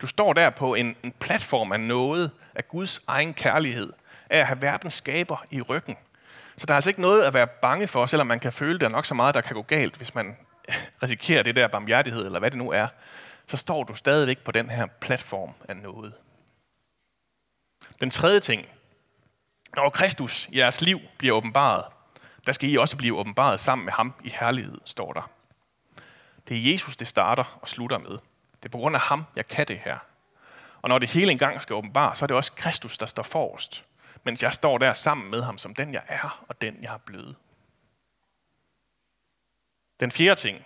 Du 0.00 0.06
står 0.06 0.32
der 0.32 0.50
på 0.50 0.74
en, 0.74 0.96
en 1.02 1.12
platform 1.12 1.72
af 1.72 1.80
noget, 1.80 2.30
af 2.54 2.68
Guds 2.68 3.00
egen 3.06 3.34
kærlighed, 3.34 3.92
af 4.30 4.38
at 4.38 4.46
have 4.46 4.62
verdens 4.62 4.94
skaber 4.94 5.44
i 5.50 5.60
ryggen. 5.60 5.96
Så 6.58 6.66
der 6.66 6.74
er 6.74 6.76
altså 6.76 6.90
ikke 6.90 7.00
noget 7.00 7.22
at 7.22 7.34
være 7.34 7.46
bange 7.46 7.88
for, 7.88 8.06
selvom 8.06 8.26
man 8.26 8.40
kan 8.40 8.52
føle, 8.52 8.78
der 8.78 8.86
er 8.86 8.90
nok 8.90 9.06
så 9.06 9.14
meget, 9.14 9.34
der 9.34 9.40
kan 9.40 9.54
gå 9.54 9.62
galt, 9.62 9.96
hvis 9.96 10.14
man 10.14 10.36
risikerer 11.02 11.42
det 11.42 11.56
der 11.56 11.68
barmhjertighed, 11.68 12.26
eller 12.26 12.38
hvad 12.38 12.50
det 12.50 12.58
nu 12.58 12.70
er. 12.70 12.88
Så 13.46 13.56
står 13.56 13.84
du 13.84 13.94
stadigvæk 13.94 14.38
på 14.38 14.52
den 14.52 14.70
her 14.70 14.86
platform 15.00 15.50
af 15.68 15.76
noget. 15.76 16.12
Den 18.00 18.10
tredje 18.10 18.40
ting. 18.40 18.66
Når 19.76 19.90
Kristus 19.90 20.48
i 20.52 20.58
jeres 20.58 20.80
liv 20.80 21.00
bliver 21.18 21.36
åbenbaret, 21.36 21.84
der 22.46 22.52
skal 22.52 22.70
I 22.70 22.76
også 22.76 22.96
blive 22.96 23.18
åbenbaret 23.18 23.60
sammen 23.60 23.84
med 23.84 23.92
ham 23.92 24.14
i 24.24 24.28
herlighed, 24.40 24.78
står 24.84 25.12
der. 25.12 25.30
Det 26.48 26.56
er 26.56 26.72
Jesus, 26.72 26.96
det 26.96 27.08
starter 27.08 27.58
og 27.62 27.68
slutter 27.68 27.98
med. 27.98 28.10
Det 28.62 28.64
er 28.64 28.68
på 28.68 28.78
grund 28.78 28.96
af 28.96 29.00
ham, 29.00 29.24
jeg 29.36 29.48
kan 29.48 29.68
det 29.68 29.78
her. 29.78 29.98
Og 30.82 30.88
når 30.88 30.98
det 30.98 31.10
hele 31.10 31.32
engang 31.32 31.62
skal 31.62 31.74
åbenbares, 31.74 32.18
så 32.18 32.24
er 32.24 32.26
det 32.26 32.36
også 32.36 32.52
Kristus, 32.52 32.98
der 32.98 33.06
står 33.06 33.22
forrest 33.22 33.84
mens 34.26 34.42
jeg 34.42 34.52
står 34.52 34.78
der 34.78 34.94
sammen 34.94 35.30
med 35.30 35.42
ham 35.42 35.58
som 35.58 35.74
den, 35.74 35.92
jeg 35.92 36.02
er, 36.08 36.44
og 36.48 36.60
den, 36.60 36.76
jeg 36.82 36.94
er 36.94 36.98
blevet. 36.98 37.36
Den 40.00 40.12
fjerde 40.12 40.40
ting. 40.40 40.58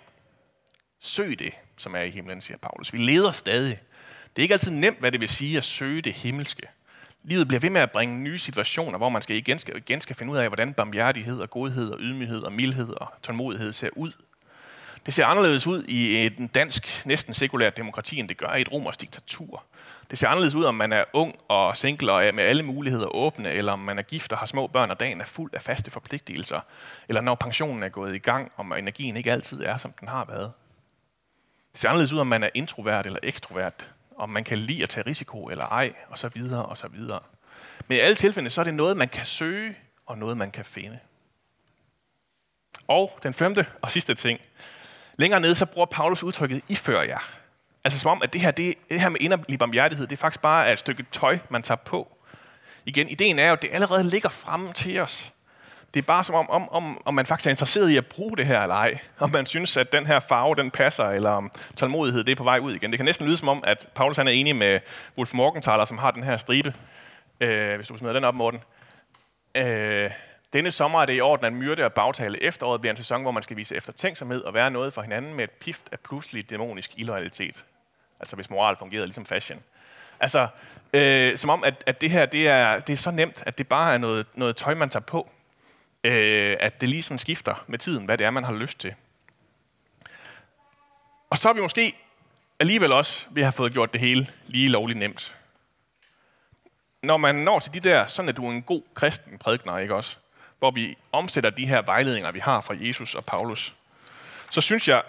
Søg 1.01 1.39
det, 1.39 1.53
som 1.77 1.95
er 1.95 2.01
i 2.01 2.11
himlen, 2.11 2.41
siger 2.41 2.59
Paulus. 2.59 2.93
Vi 2.93 2.99
leder 2.99 3.33
stadig. 3.33 3.81
Det 4.37 4.43
er 4.43 4.43
ikke 4.43 4.55
altid 4.55 4.71
nemt, 4.71 4.99
hvad 4.99 5.13
det 5.13 5.21
vil 5.21 5.29
sige 5.29 5.59
at 5.59 5.65
søge 5.65 6.03
det 6.03 6.13
himmelske. 6.13 6.63
Livet 7.23 7.49
bliver 7.49 7.61
ved 7.61 7.71
med 7.71 7.81
at 7.81 7.91
bringe 7.91 8.19
nye 8.19 8.39
situationer, 8.39 8.99
hvor 8.99 9.09
man 9.09 9.23
skal 9.23 9.37
igen, 9.37 9.59
skal, 9.59 9.77
igen 9.77 10.01
skal 10.01 10.17
finde 10.17 10.33
ud 10.33 10.39
af, 10.39 10.49
hvordan 10.49 10.75
barmhjertighed 10.75 11.41
og 11.41 11.51
godhed 11.51 11.91
og 11.91 11.99
ydmyghed 12.01 12.43
og 12.43 12.53
mildhed 12.53 12.89
og 12.89 13.13
tålmodighed 13.23 13.73
ser 13.73 13.91
ud. 13.97 14.13
Det 15.07 15.15
ser 15.15 15.27
anderledes 15.27 15.67
ud 15.67 15.85
i 15.85 16.27
et 16.27 16.55
dansk, 16.55 17.07
næsten 17.07 17.35
sekulært 17.35 17.77
demokrati, 17.77 18.19
end 18.19 18.29
det 18.29 18.37
gør 18.37 18.55
i 18.55 18.61
et 18.61 18.73
romersk 18.73 19.01
diktatur. 19.01 19.65
Det 20.11 20.19
ser 20.19 20.29
anderledes 20.29 20.55
ud, 20.55 20.65
om 20.65 20.75
man 20.75 20.93
er 20.93 21.05
ung 21.13 21.35
og 21.49 21.77
single 21.77 22.13
og 22.13 22.25
er 22.25 22.33
med 22.33 22.45
alle 22.45 22.63
muligheder 22.63 23.17
åbne, 23.17 23.53
eller 23.53 23.73
om 23.73 23.79
man 23.79 23.99
er 23.99 24.03
gift 24.03 24.33
og 24.33 24.39
har 24.39 24.47
små 24.47 24.67
børn, 24.67 24.91
og 24.91 25.01
dagen 25.01 25.21
er 25.21 25.25
fuld 25.25 25.55
af 25.55 25.63
faste 25.63 25.91
forpligtelser, 25.91 26.61
eller 27.09 27.21
når 27.21 27.35
pensionen 27.35 27.83
er 27.83 27.89
gået 27.89 28.15
i 28.15 28.19
gang, 28.19 28.53
og 28.57 28.79
energien 28.79 29.17
ikke 29.17 29.33
altid 29.33 29.63
er, 29.63 29.77
som 29.77 29.93
den 30.01 30.09
har 30.09 30.25
været. 30.25 30.53
Det 31.73 31.81
ser 31.81 31.89
anderledes 31.89 32.13
ud, 32.13 32.19
om 32.19 32.27
man 32.27 32.43
er 32.43 32.51
introvert 32.55 33.07
eller 33.07 33.19
ekstrovert, 33.23 33.91
om 34.17 34.29
man 34.29 34.45
kan 34.45 34.59
lide 34.59 34.83
at 34.83 34.89
tage 34.89 35.07
risiko 35.07 35.45
eller 35.45 35.65
ej, 35.65 35.93
og 36.09 36.19
så 36.19 36.29
videre 36.29 36.67
og 36.67 36.77
så 36.77 36.89
videre. 36.89 37.21
Men 37.89 37.97
i 37.97 38.01
alle 38.01 38.17
tilfælde, 38.17 38.51
så 38.51 38.61
er 38.61 38.65
det 38.65 38.75
noget, 38.75 38.97
man 38.97 39.09
kan 39.09 39.25
søge, 39.25 39.77
og 40.07 40.19
noget, 40.19 40.37
man 40.37 40.51
kan 40.51 40.65
finde. 40.65 40.99
Og 42.89 43.19
den 43.23 43.35
femte 43.35 43.67
og 43.83 43.91
sidste 43.91 44.15
ting. 44.15 44.41
Længere 45.17 45.41
nede, 45.41 45.55
så 45.55 45.67
bruger 45.67 45.87
Paulus 45.87 46.23
udtrykket, 46.23 46.79
før 46.79 47.03
jer. 47.03 47.40
Altså 47.85 47.99
som 47.99 48.11
om, 48.11 48.23
at 48.23 48.33
det 48.33 48.41
her, 48.41 48.51
det, 48.51 48.75
det 48.91 49.01
her 49.01 49.09
med 49.09 49.21
inderlig 49.21 49.59
barmhjertighed, 49.59 50.07
det 50.07 50.17
er 50.17 50.21
faktisk 50.21 50.43
bare 50.43 50.73
et 50.73 50.79
stykke 50.79 51.05
tøj, 51.13 51.39
man 51.49 51.63
tager 51.63 51.77
på. 51.77 52.17
Igen, 52.87 53.09
ideen 53.09 53.39
er 53.39 53.47
jo, 53.47 53.53
at 53.53 53.63
det 53.63 53.71
allerede 53.73 54.05
ligger 54.05 54.29
fremme 54.29 54.73
til 54.73 55.01
os. 55.01 55.33
Det 55.95 56.01
er 56.01 56.05
bare 56.07 56.25
som 56.25 56.35
om, 56.35 56.51
om, 56.51 56.69
om, 56.73 57.03
om 57.05 57.15
man 57.15 57.27
faktisk 57.27 57.47
er 57.47 57.51
interesseret 57.51 57.91
i 57.91 57.97
at 57.97 58.07
bruge 58.07 58.37
det 58.37 58.47
her 58.47 58.63
eller 58.63 58.75
ej. 58.75 58.99
Om 59.19 59.31
man 59.31 59.47
synes, 59.47 59.77
at 59.77 59.93
den 59.93 60.07
her 60.07 60.21
farve, 60.21 60.55
den 60.55 60.71
passer, 60.71 61.05
eller 61.05 61.31
om 61.31 61.51
tålmodighed, 61.77 62.25
det 62.25 62.33
er 62.33 62.37
på 62.37 62.45
vej 62.45 62.59
ud 62.59 62.75
igen. 62.75 62.91
Det 62.91 62.99
kan 62.99 63.05
næsten 63.05 63.27
lyde 63.27 63.37
som 63.37 63.49
om, 63.49 63.65
at 63.67 63.89
Paulus 63.95 64.17
han 64.17 64.29
er 64.29 64.33
enig 64.33 64.57
med 64.57 64.81
Wolf 65.17 65.35
Morgenthaler, 65.35 65.85
som 65.85 65.99
har 65.99 66.11
den 66.11 66.23
her 66.23 66.37
stribe. 66.37 66.75
Øh, 67.41 67.77
hvis 67.77 67.89
du 67.89 67.97
smider 67.97 68.15
den 68.15 68.25
op, 68.25 68.35
Morten. 68.35 68.61
Øh, 69.57 70.11
denne 70.53 70.71
sommer 70.71 71.03
er 71.03 71.07
det 71.07 71.17
i 71.17 71.21
orden 71.21 71.47
at 71.47 71.53
myrde 71.53 71.85
og 71.85 71.93
bagtale. 71.93 72.43
Efteråret 72.43 72.81
bliver 72.81 72.93
en 72.93 72.97
sæson, 72.97 73.23
hvor 73.23 73.31
man 73.31 73.43
skal 73.43 73.57
vise 73.57 73.77
eftertænksomhed 73.77 74.41
og 74.41 74.55
være 74.55 74.71
noget 74.71 74.93
for 74.93 75.03
hinanden 75.03 75.35
med 75.35 75.45
et 75.45 75.51
pift 75.51 75.89
af 75.93 76.01
pludselig 76.01 76.51
dæmonisk 76.51 76.91
illoyalitet. 76.97 77.65
Altså 78.21 78.37
hvis 78.37 78.51
moral 78.51 78.77
fungerede 78.77 79.07
ligesom 79.07 79.27
fashion. 79.27 79.63
Altså, 80.21 80.49
øh, 80.93 81.39
som 81.39 81.51
om, 81.51 81.65
at, 81.65 81.85
at 81.87 82.01
det 82.01 82.11
her 82.11 82.27
det 82.27 82.49
er, 82.49 82.81
det 82.81 82.93
er 82.93 82.97
så 82.97 83.11
nemt, 83.11 83.43
at 83.47 83.59
det 83.59 83.69
bare 83.69 83.95
er 83.95 83.99
noget, 83.99 84.27
noget 84.35 84.57
tøj, 84.57 84.75
man 84.75 84.91
tager 84.91 85.05
på. 85.05 85.31
Øh, 86.05 86.57
at 86.61 86.81
det 86.81 86.89
lige 86.89 87.03
sådan 87.03 87.19
skifter 87.19 87.65
med 87.67 87.79
tiden, 87.79 88.05
hvad 88.05 88.19
det 88.19 88.27
er, 88.27 88.31
man 88.31 88.45
har 88.45 88.53
lyst 88.53 88.79
til. 88.79 88.95
Og 91.31 91.39
så 91.39 91.49
er 91.49 91.53
vi 91.53 91.61
måske 91.61 91.97
alligevel 92.61 92.93
også 92.93 93.27
vi 93.31 93.43
har 93.43 93.51
fået 93.51 93.73
gjort 93.73 93.93
det 93.93 94.01
hele 94.01 94.27
lige 94.47 94.69
lovligt 94.69 94.99
nemt. 94.99 95.37
Når 97.03 97.17
man 97.17 97.35
når 97.35 97.59
til 97.59 97.75
de 97.75 97.81
der, 97.81 98.07
sådan 98.07 98.29
at 98.29 98.37
du 98.37 98.47
er 98.47 98.53
en 98.53 98.63
god 98.63 98.83
kristen 98.95 99.39
prædikner, 99.39 99.79
ikke 99.79 99.95
også? 99.95 100.17
Hvor 100.59 100.71
vi 100.71 100.97
omsætter 101.13 101.51
de 101.51 101.67
her 101.67 101.83
vejledninger, 101.83 102.33
vi 102.33 102.39
har 102.39 102.61
fra 102.61 102.75
Jesus 102.79 103.15
og 103.15 103.25
Paulus, 103.25 103.75
så 104.51 104.61
synes 104.61 104.89
jeg, 104.89 105.03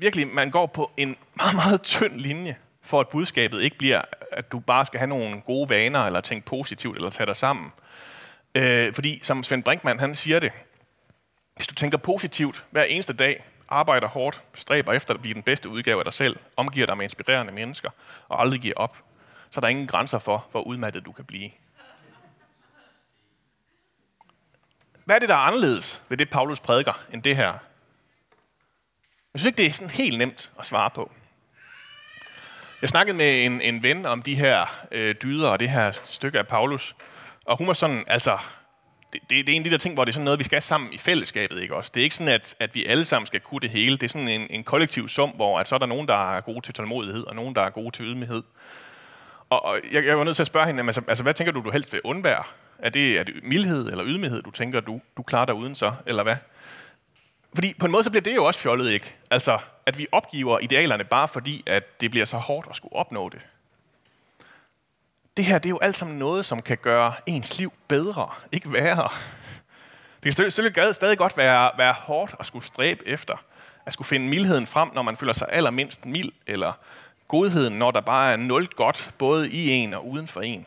virkelig, 0.00 0.28
man 0.28 0.50
går 0.50 0.66
på 0.66 0.90
en 0.96 1.16
meget, 1.36 1.54
meget 1.54 1.82
tynd 1.82 2.20
linje, 2.20 2.56
for 2.82 3.00
at 3.00 3.08
budskabet 3.08 3.62
ikke 3.62 3.78
bliver, 3.78 4.02
at 4.32 4.52
du 4.52 4.58
bare 4.58 4.86
skal 4.86 4.98
have 4.98 5.08
nogle 5.08 5.40
gode 5.40 5.68
vaner, 5.68 6.00
eller 6.00 6.20
tænke 6.20 6.46
positivt, 6.46 6.96
eller 6.96 7.10
tage 7.10 7.26
dig 7.26 7.36
sammen. 7.36 7.72
Øh, 8.54 8.94
fordi, 8.94 9.20
som 9.22 9.44
Svend 9.44 9.64
Brinkmann, 9.64 10.00
han 10.00 10.16
siger 10.16 10.38
det, 10.38 10.52
hvis 11.56 11.66
du 11.66 11.74
tænker 11.74 11.98
positivt 11.98 12.64
hver 12.70 12.82
eneste 12.82 13.12
dag, 13.12 13.44
arbejder 13.68 14.08
hårdt, 14.08 14.40
stræber 14.54 14.92
efter 14.92 15.14
at 15.14 15.20
blive 15.20 15.34
den 15.34 15.42
bedste 15.42 15.68
udgave 15.68 15.98
af 15.98 16.04
dig 16.04 16.14
selv, 16.14 16.36
omgiver 16.56 16.86
dig 16.86 16.96
med 16.96 17.04
inspirerende 17.04 17.52
mennesker, 17.52 17.90
og 18.28 18.40
aldrig 18.40 18.60
giver 18.60 18.74
op, 18.76 18.96
så 19.50 19.58
er 19.58 19.60
der 19.60 19.68
ingen 19.68 19.86
grænser 19.86 20.18
for, 20.18 20.46
hvor 20.50 20.62
udmattet 20.62 21.06
du 21.06 21.12
kan 21.12 21.24
blive. 21.24 21.50
Hvad 25.04 25.16
er 25.16 25.18
det, 25.20 25.28
der 25.28 25.34
er 25.34 25.38
anderledes 25.38 26.02
ved 26.08 26.16
det, 26.16 26.30
Paulus 26.30 26.60
prædiker, 26.60 27.04
end 27.12 27.22
det 27.22 27.36
her? 27.36 27.69
Jeg 29.34 29.40
synes 29.40 29.46
ikke, 29.46 29.56
det 29.56 29.66
er 29.66 29.72
sådan 29.72 29.90
helt 29.90 30.18
nemt 30.18 30.50
at 30.58 30.66
svare 30.66 30.90
på. 30.90 31.10
Jeg 32.82 32.88
snakkede 32.88 33.16
med 33.16 33.44
en, 33.44 33.60
en 33.60 33.82
ven 33.82 34.06
om 34.06 34.22
de 34.22 34.34
her 34.34 34.86
øh, 34.92 35.14
dyder 35.22 35.48
og 35.48 35.60
det 35.60 35.70
her 35.70 35.90
stykke 36.04 36.38
af 36.38 36.46
Paulus, 36.46 36.96
og 37.44 37.58
hun 37.58 37.66
var 37.66 37.72
sådan, 37.72 38.04
altså, 38.06 38.38
det, 39.12 39.20
det, 39.30 39.46
det 39.46 39.52
er 39.52 39.56
en 39.56 39.62
af 39.62 39.64
de 39.64 39.70
der 39.70 39.78
ting, 39.78 39.94
hvor 39.94 40.04
det 40.04 40.10
er 40.10 40.14
sådan 40.14 40.24
noget, 40.24 40.38
vi 40.38 40.44
skal 40.44 40.62
sammen 40.62 40.92
i 40.92 40.98
fællesskabet, 40.98 41.62
ikke 41.62 41.74
også? 41.74 41.90
Det 41.94 42.00
er 42.00 42.04
ikke 42.04 42.16
sådan, 42.16 42.32
at, 42.32 42.54
at 42.60 42.74
vi 42.74 42.84
alle 42.84 43.04
sammen 43.04 43.26
skal 43.26 43.40
kunne 43.40 43.60
det 43.60 43.70
hele. 43.70 43.96
Det 43.96 44.02
er 44.02 44.08
sådan 44.08 44.28
en, 44.28 44.46
en 44.50 44.64
kollektiv 44.64 45.08
sum, 45.08 45.30
hvor 45.30 45.58
at 45.58 45.68
så 45.68 45.74
er 45.74 45.78
der 45.78 45.86
nogen, 45.86 46.08
der 46.08 46.36
er 46.36 46.40
gode 46.40 46.60
til 46.60 46.74
tålmodighed, 46.74 47.24
og 47.24 47.34
nogen, 47.34 47.54
der 47.54 47.62
er 47.62 47.70
gode 47.70 47.90
til 47.90 48.04
ydmyghed. 48.04 48.42
Og, 49.50 49.64
og 49.64 49.80
jeg, 49.92 50.06
jeg 50.06 50.18
var 50.18 50.24
nødt 50.24 50.36
til 50.36 50.42
at 50.42 50.46
spørge 50.46 50.66
hende, 50.66 50.82
altså, 50.82 51.02
altså 51.08 51.22
hvad 51.22 51.34
tænker 51.34 51.52
du, 51.52 51.62
du 51.62 51.70
helst 51.70 51.92
vil 51.92 52.00
undvære? 52.04 52.42
Er 52.78 52.90
det, 52.90 53.18
er 53.18 53.22
det 53.24 53.34
mildhed 53.42 53.90
eller 53.90 54.04
ydmyghed, 54.06 54.42
du 54.42 54.50
tænker, 54.50 54.80
du, 54.80 55.00
du 55.16 55.22
klarer 55.22 55.44
dig 55.44 55.54
uden 55.54 55.74
så, 55.74 55.92
eller 56.06 56.22
hvad? 56.22 56.36
Fordi 57.54 57.74
på 57.78 57.86
en 57.86 57.92
måde, 57.92 58.04
så 58.04 58.10
bliver 58.10 58.22
det 58.22 58.34
jo 58.34 58.44
også 58.44 58.60
fjollet, 58.60 58.90
ikke? 58.90 59.14
Altså, 59.30 59.58
at 59.86 59.98
vi 59.98 60.06
opgiver 60.12 60.58
idealerne 60.58 61.04
bare 61.04 61.28
fordi, 61.28 61.62
at 61.66 62.00
det 62.00 62.10
bliver 62.10 62.26
så 62.26 62.36
hårdt 62.36 62.66
at 62.70 62.76
skulle 62.76 62.96
opnå 62.96 63.28
det. 63.28 63.40
Det 65.36 65.44
her, 65.44 65.58
det 65.58 65.66
er 65.66 65.70
jo 65.70 65.78
alt 65.78 65.98
sammen 65.98 66.18
noget, 66.18 66.44
som 66.44 66.62
kan 66.62 66.78
gøre 66.78 67.14
ens 67.26 67.58
liv 67.58 67.72
bedre, 67.88 68.30
ikke 68.52 68.72
værre. 68.72 69.08
Det 70.22 70.22
kan 70.22 70.32
selvfølgelig 70.32 70.94
stadig 70.94 71.18
godt 71.18 71.36
være, 71.36 71.70
være 71.78 71.92
hårdt 71.92 72.34
at 72.40 72.46
skulle 72.46 72.64
stræbe 72.64 73.08
efter. 73.08 73.36
At 73.86 73.92
skulle 73.92 74.08
finde 74.08 74.28
mildheden 74.28 74.66
frem, 74.66 74.90
når 74.94 75.02
man 75.02 75.16
føler 75.16 75.32
sig 75.32 75.48
allermindst 75.50 76.04
mild, 76.04 76.32
eller 76.46 76.72
godheden, 77.28 77.78
når 77.78 77.90
der 77.90 78.00
bare 78.00 78.32
er 78.32 78.36
nul 78.36 78.66
godt, 78.66 79.14
både 79.18 79.50
i 79.50 79.70
en 79.70 79.94
og 79.94 80.08
uden 80.08 80.28
for 80.28 80.40
en. 80.40 80.66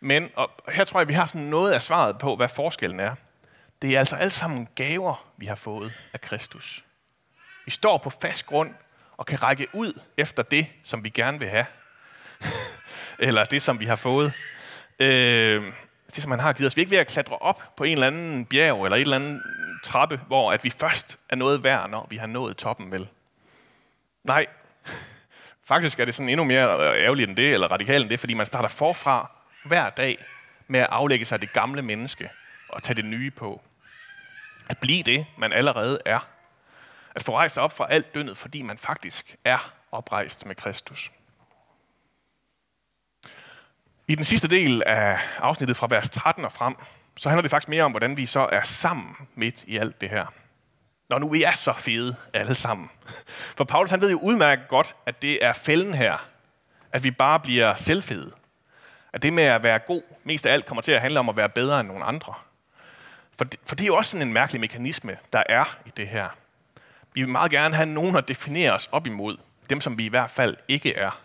Men, 0.00 0.30
og 0.36 0.50
her 0.68 0.84
tror 0.84 1.00
jeg, 1.00 1.08
vi 1.08 1.12
har 1.12 1.26
sådan 1.26 1.46
noget 1.46 1.72
af 1.72 1.82
svaret 1.82 2.18
på, 2.18 2.36
hvad 2.36 2.48
forskellen 2.48 3.00
er. 3.00 3.14
Det 3.82 3.94
er 3.94 3.98
altså 3.98 4.16
alt 4.16 4.32
sammen 4.32 4.68
gaver, 4.74 5.26
vi 5.36 5.46
har 5.46 5.54
fået 5.54 5.92
af 6.12 6.20
Kristus. 6.20 6.84
Vi 7.64 7.70
står 7.70 7.98
på 7.98 8.10
fast 8.10 8.46
grund 8.46 8.74
og 9.16 9.26
kan 9.26 9.42
række 9.42 9.66
ud 9.72 10.00
efter 10.16 10.42
det, 10.42 10.66
som 10.84 11.04
vi 11.04 11.08
gerne 11.08 11.38
vil 11.38 11.48
have. 11.48 11.66
Eller 13.18 13.44
det, 13.44 13.62
som 13.62 13.80
vi 13.80 13.84
har 13.84 13.96
fået. 13.96 14.32
Øh, 14.98 15.72
det, 16.14 16.22
som 16.22 16.30
han 16.30 16.40
har 16.40 16.52
givet 16.52 16.66
os. 16.66 16.76
Vi 16.76 16.80
er 16.80 16.82
ikke 16.82 16.90
ved 16.90 16.98
at 16.98 17.06
klatre 17.06 17.36
op 17.36 17.62
på 17.76 17.84
en 17.84 17.92
eller 17.92 18.06
anden 18.06 18.46
bjerg 18.46 18.84
eller 18.84 18.96
en 18.96 19.02
eller 19.02 19.16
anden 19.16 19.42
trappe, 19.82 20.20
hvor 20.26 20.52
at 20.52 20.64
vi 20.64 20.70
først 20.70 21.18
er 21.28 21.36
noget 21.36 21.64
værd, 21.64 21.90
når 21.90 22.06
vi 22.10 22.16
har 22.16 22.26
nået 22.26 22.56
toppen, 22.56 22.90
vel? 22.90 23.08
Nej, 24.24 24.46
faktisk 25.70 26.00
er 26.00 26.04
det 26.04 26.14
sådan 26.14 26.28
endnu 26.28 26.44
mere 26.44 26.96
ærgerligt 26.96 27.28
end 27.28 27.36
det, 27.36 27.52
eller 27.52 27.68
radikalt 27.68 28.02
end 28.02 28.10
det, 28.10 28.20
fordi 28.20 28.34
man 28.34 28.46
starter 28.46 28.68
forfra 28.68 29.30
hver 29.64 29.90
dag 29.90 30.24
med 30.68 30.80
at 30.80 30.86
aflægge 30.90 31.24
sig 31.24 31.40
det 31.40 31.52
gamle 31.52 31.82
menneske 31.82 32.30
og 32.68 32.82
tage 32.82 32.96
det 32.96 33.04
nye 33.04 33.30
på. 33.30 33.62
At 34.70 34.78
blive 34.78 35.02
det, 35.02 35.26
man 35.38 35.52
allerede 35.52 35.98
er. 36.04 36.28
At 37.14 37.22
få 37.22 37.36
rejst 37.36 37.54
sig 37.54 37.62
op 37.62 37.72
fra 37.72 37.86
alt 37.90 38.14
dønnet, 38.14 38.36
fordi 38.36 38.62
man 38.62 38.78
faktisk 38.78 39.36
er 39.44 39.72
oprejst 39.92 40.46
med 40.46 40.54
Kristus. 40.54 41.10
I 44.08 44.14
den 44.14 44.24
sidste 44.24 44.48
del 44.48 44.82
af 44.86 45.18
afsnittet 45.38 45.76
fra 45.76 45.86
vers 45.90 46.10
13 46.10 46.44
og 46.44 46.52
frem, 46.52 46.74
så 47.16 47.28
handler 47.28 47.42
det 47.42 47.50
faktisk 47.50 47.68
mere 47.68 47.84
om, 47.84 47.90
hvordan 47.90 48.16
vi 48.16 48.26
så 48.26 48.48
er 48.52 48.62
sammen 48.62 49.16
midt 49.34 49.64
i 49.66 49.76
alt 49.76 50.00
det 50.00 50.08
her. 50.10 50.26
Når 51.08 51.18
nu 51.18 51.28
vi 51.28 51.42
er 51.42 51.52
så 51.52 51.72
fede 51.72 52.16
alle 52.32 52.54
sammen. 52.54 52.90
For 53.56 53.64
Paulus 53.64 53.90
han 53.90 54.00
ved 54.00 54.10
jo 54.10 54.18
udmærket 54.18 54.68
godt, 54.68 54.96
at 55.06 55.22
det 55.22 55.44
er 55.44 55.52
fælden 55.52 55.94
her, 55.94 56.26
at 56.92 57.04
vi 57.04 57.10
bare 57.10 57.40
bliver 57.40 57.74
selvfede. 57.74 58.32
At 59.12 59.22
det 59.22 59.32
med 59.32 59.44
at 59.44 59.62
være 59.62 59.78
god, 59.78 60.02
mest 60.24 60.46
af 60.46 60.52
alt 60.52 60.66
kommer 60.66 60.82
til 60.82 60.92
at 60.92 61.00
handle 61.00 61.20
om 61.20 61.28
at 61.28 61.36
være 61.36 61.48
bedre 61.48 61.80
end 61.80 61.88
nogle 61.88 62.04
andre. 62.04 62.34
For 63.40 63.44
det, 63.44 63.60
for 63.66 63.74
det 63.74 63.84
er 63.84 63.86
jo 63.86 63.96
også 63.96 64.10
sådan 64.10 64.26
en 64.26 64.32
mærkelig 64.32 64.60
mekanisme, 64.60 65.16
der 65.32 65.42
er 65.48 65.78
i 65.86 65.90
det 65.96 66.08
her. 66.08 66.28
Vi 67.14 67.20
vil 67.20 67.28
meget 67.28 67.50
gerne 67.50 67.74
have 67.74 67.86
nogen 67.86 68.16
at 68.16 68.28
definere 68.28 68.72
os 68.72 68.88
op 68.92 69.06
imod. 69.06 69.36
Dem, 69.70 69.80
som 69.80 69.98
vi 69.98 70.04
i 70.04 70.08
hvert 70.08 70.30
fald 70.30 70.56
ikke 70.68 70.94
er. 70.94 71.20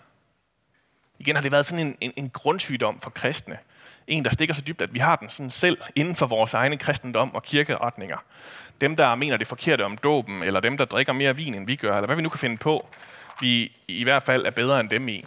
Igen 1.19 1.35
har 1.35 1.41
det 1.41 1.51
været 1.51 1.65
sådan 1.65 1.87
en, 1.87 1.97
en, 2.01 2.13
en 2.15 2.29
grundsygdom 2.29 2.99
for 2.99 3.09
kristne. 3.09 3.57
En, 4.07 4.25
der 4.25 4.31
stikker 4.31 4.53
så 4.53 4.61
dybt, 4.61 4.81
at 4.81 4.93
vi 4.93 4.99
har 4.99 5.15
den 5.15 5.29
sådan 5.29 5.51
selv 5.51 5.77
inden 5.95 6.15
for 6.15 6.25
vores 6.27 6.53
egne 6.53 6.77
kristendom 6.77 7.35
og 7.35 7.43
kirkeretninger. 7.43 8.17
Dem, 8.81 8.95
der 8.95 9.15
mener 9.15 9.37
det 9.37 9.47
forkerte 9.47 9.85
om 9.85 9.97
dåben, 9.97 10.43
eller 10.43 10.59
dem, 10.59 10.77
der 10.77 10.85
drikker 10.85 11.13
mere 11.13 11.35
vin, 11.35 11.55
end 11.55 11.65
vi 11.67 11.75
gør, 11.75 11.95
eller 11.95 12.05
hvad 12.05 12.15
vi 12.15 12.21
nu 12.21 12.29
kan 12.29 12.39
finde 12.39 12.57
på, 12.57 12.87
vi 13.41 13.77
i 13.87 14.03
hvert 14.03 14.23
fald 14.23 14.45
er 14.45 14.51
bedre 14.51 14.79
end 14.79 14.89
dem 14.89 15.07
i. 15.07 15.25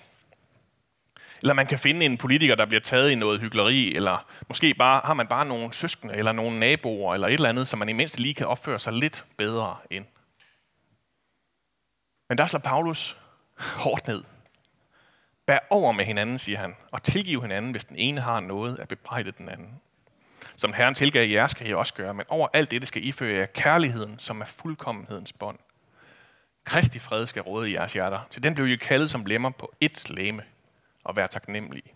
Eller 1.43 1.55
man 1.55 1.67
kan 1.67 1.79
finde 1.79 2.07
en 2.07 2.17
politiker, 2.17 2.55
der 2.55 2.67
bliver 2.67 2.81
taget 2.81 3.11
i 3.11 3.15
noget 3.15 3.41
hyggeleri, 3.41 3.95
eller 3.95 4.27
måske 4.49 4.75
bare, 4.75 5.01
har 5.05 5.15
man 5.15 5.27
bare 5.27 5.45
nogle 5.45 5.73
søskende, 5.73 6.15
eller 6.15 6.33
nogle 6.33 6.59
naboer, 6.59 7.15
eller 7.15 7.27
et 7.27 7.35
eller 7.35 7.49
andet, 7.49 7.69
som 7.69 7.79
man 7.79 7.89
i 7.89 7.93
mindst 7.93 8.19
lige 8.19 8.35
kan 8.35 8.47
opføre 8.47 8.79
sig 8.79 8.93
lidt 8.93 9.25
bedre 9.37 9.77
end. 9.91 10.05
Men 12.29 12.39
der 12.39 12.47
slår 12.47 12.61
Paulus 12.61 13.17
hårdt 13.59 14.09
ned. 14.09 14.25
Bær 15.47 15.59
over 15.71 15.93
med 15.93 16.05
hinanden, 16.05 16.39
siger 16.39 16.59
han, 16.59 16.77
og 16.91 17.03
tilgiv 17.03 17.43
hinanden, 17.43 17.71
hvis 17.71 17.85
den 17.85 17.97
ene 17.97 18.21
har 18.21 18.41
noget 18.41 18.79
at 18.79 18.89
bebrejde 18.89 19.33
den 19.33 19.49
anden. 19.49 19.81
Som 20.57 20.73
Herren 20.73 20.95
tilgav 20.95 21.29
jer, 21.29 21.47
skal 21.47 21.69
I 21.69 21.75
også 21.75 21.95
gøre, 21.95 22.15
men 22.15 22.25
over 22.29 22.49
alt 22.53 22.71
det 22.71 22.89
skal 22.89 23.07
I 23.07 23.13
føre 23.13 23.37
jer 23.37 23.47
kærligheden, 23.47 24.19
som 24.19 24.41
er 24.41 24.45
fuldkommenhedens 24.45 25.33
bånd. 25.33 25.59
Kristi 26.65 26.99
fred 26.99 27.27
skal 27.27 27.43
råde 27.43 27.71
i 27.71 27.75
jeres 27.75 27.93
hjerter, 27.93 28.21
til 28.31 28.43
den 28.43 28.55
blev 28.55 28.67
I 28.67 28.77
kaldet 28.77 29.11
som 29.11 29.25
lemmer 29.25 29.51
på 29.51 29.73
ét 29.85 30.13
læme 30.13 30.43
og 31.05 31.17
være 31.17 31.29
taknemmelige. 31.29 31.93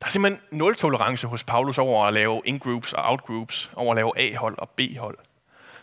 Der 0.00 0.06
er 0.06 0.10
simpelthen 0.10 0.42
nul 0.50 0.76
tolerance 0.76 1.26
hos 1.26 1.44
Paulus 1.44 1.78
over 1.78 2.06
at 2.06 2.14
lave 2.14 2.42
in-groups 2.44 2.92
og 2.92 3.04
out-groups, 3.04 3.70
over 3.74 3.92
at 3.92 3.96
lave 3.96 4.12
A-hold 4.18 4.58
og 4.58 4.70
B-hold. 4.70 5.18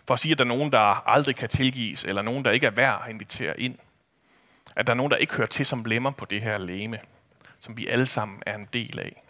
For 0.07 0.13
at 0.13 0.19
sige, 0.19 0.31
at 0.31 0.37
der 0.37 0.43
er 0.43 0.47
nogen, 0.47 0.71
der 0.71 1.07
aldrig 1.07 1.35
kan 1.35 1.49
tilgives, 1.49 2.03
eller 2.03 2.21
nogen, 2.21 2.45
der 2.45 2.51
ikke 2.51 2.67
er 2.67 2.71
værd 2.71 3.01
at 3.05 3.09
invitere 3.09 3.59
ind. 3.59 3.77
At 4.75 4.87
der 4.87 4.93
er 4.93 4.97
nogen, 4.97 5.11
der 5.11 5.17
ikke 5.17 5.35
hører 5.35 5.47
til 5.47 5.65
som 5.65 5.85
lemmer 5.85 6.11
på 6.11 6.25
det 6.25 6.41
her 6.41 6.57
leme, 6.57 6.99
som 7.59 7.77
vi 7.77 7.87
alle 7.87 8.05
sammen 8.05 8.43
er 8.45 8.55
en 8.55 8.67
del 8.73 8.99
af. 8.99 9.23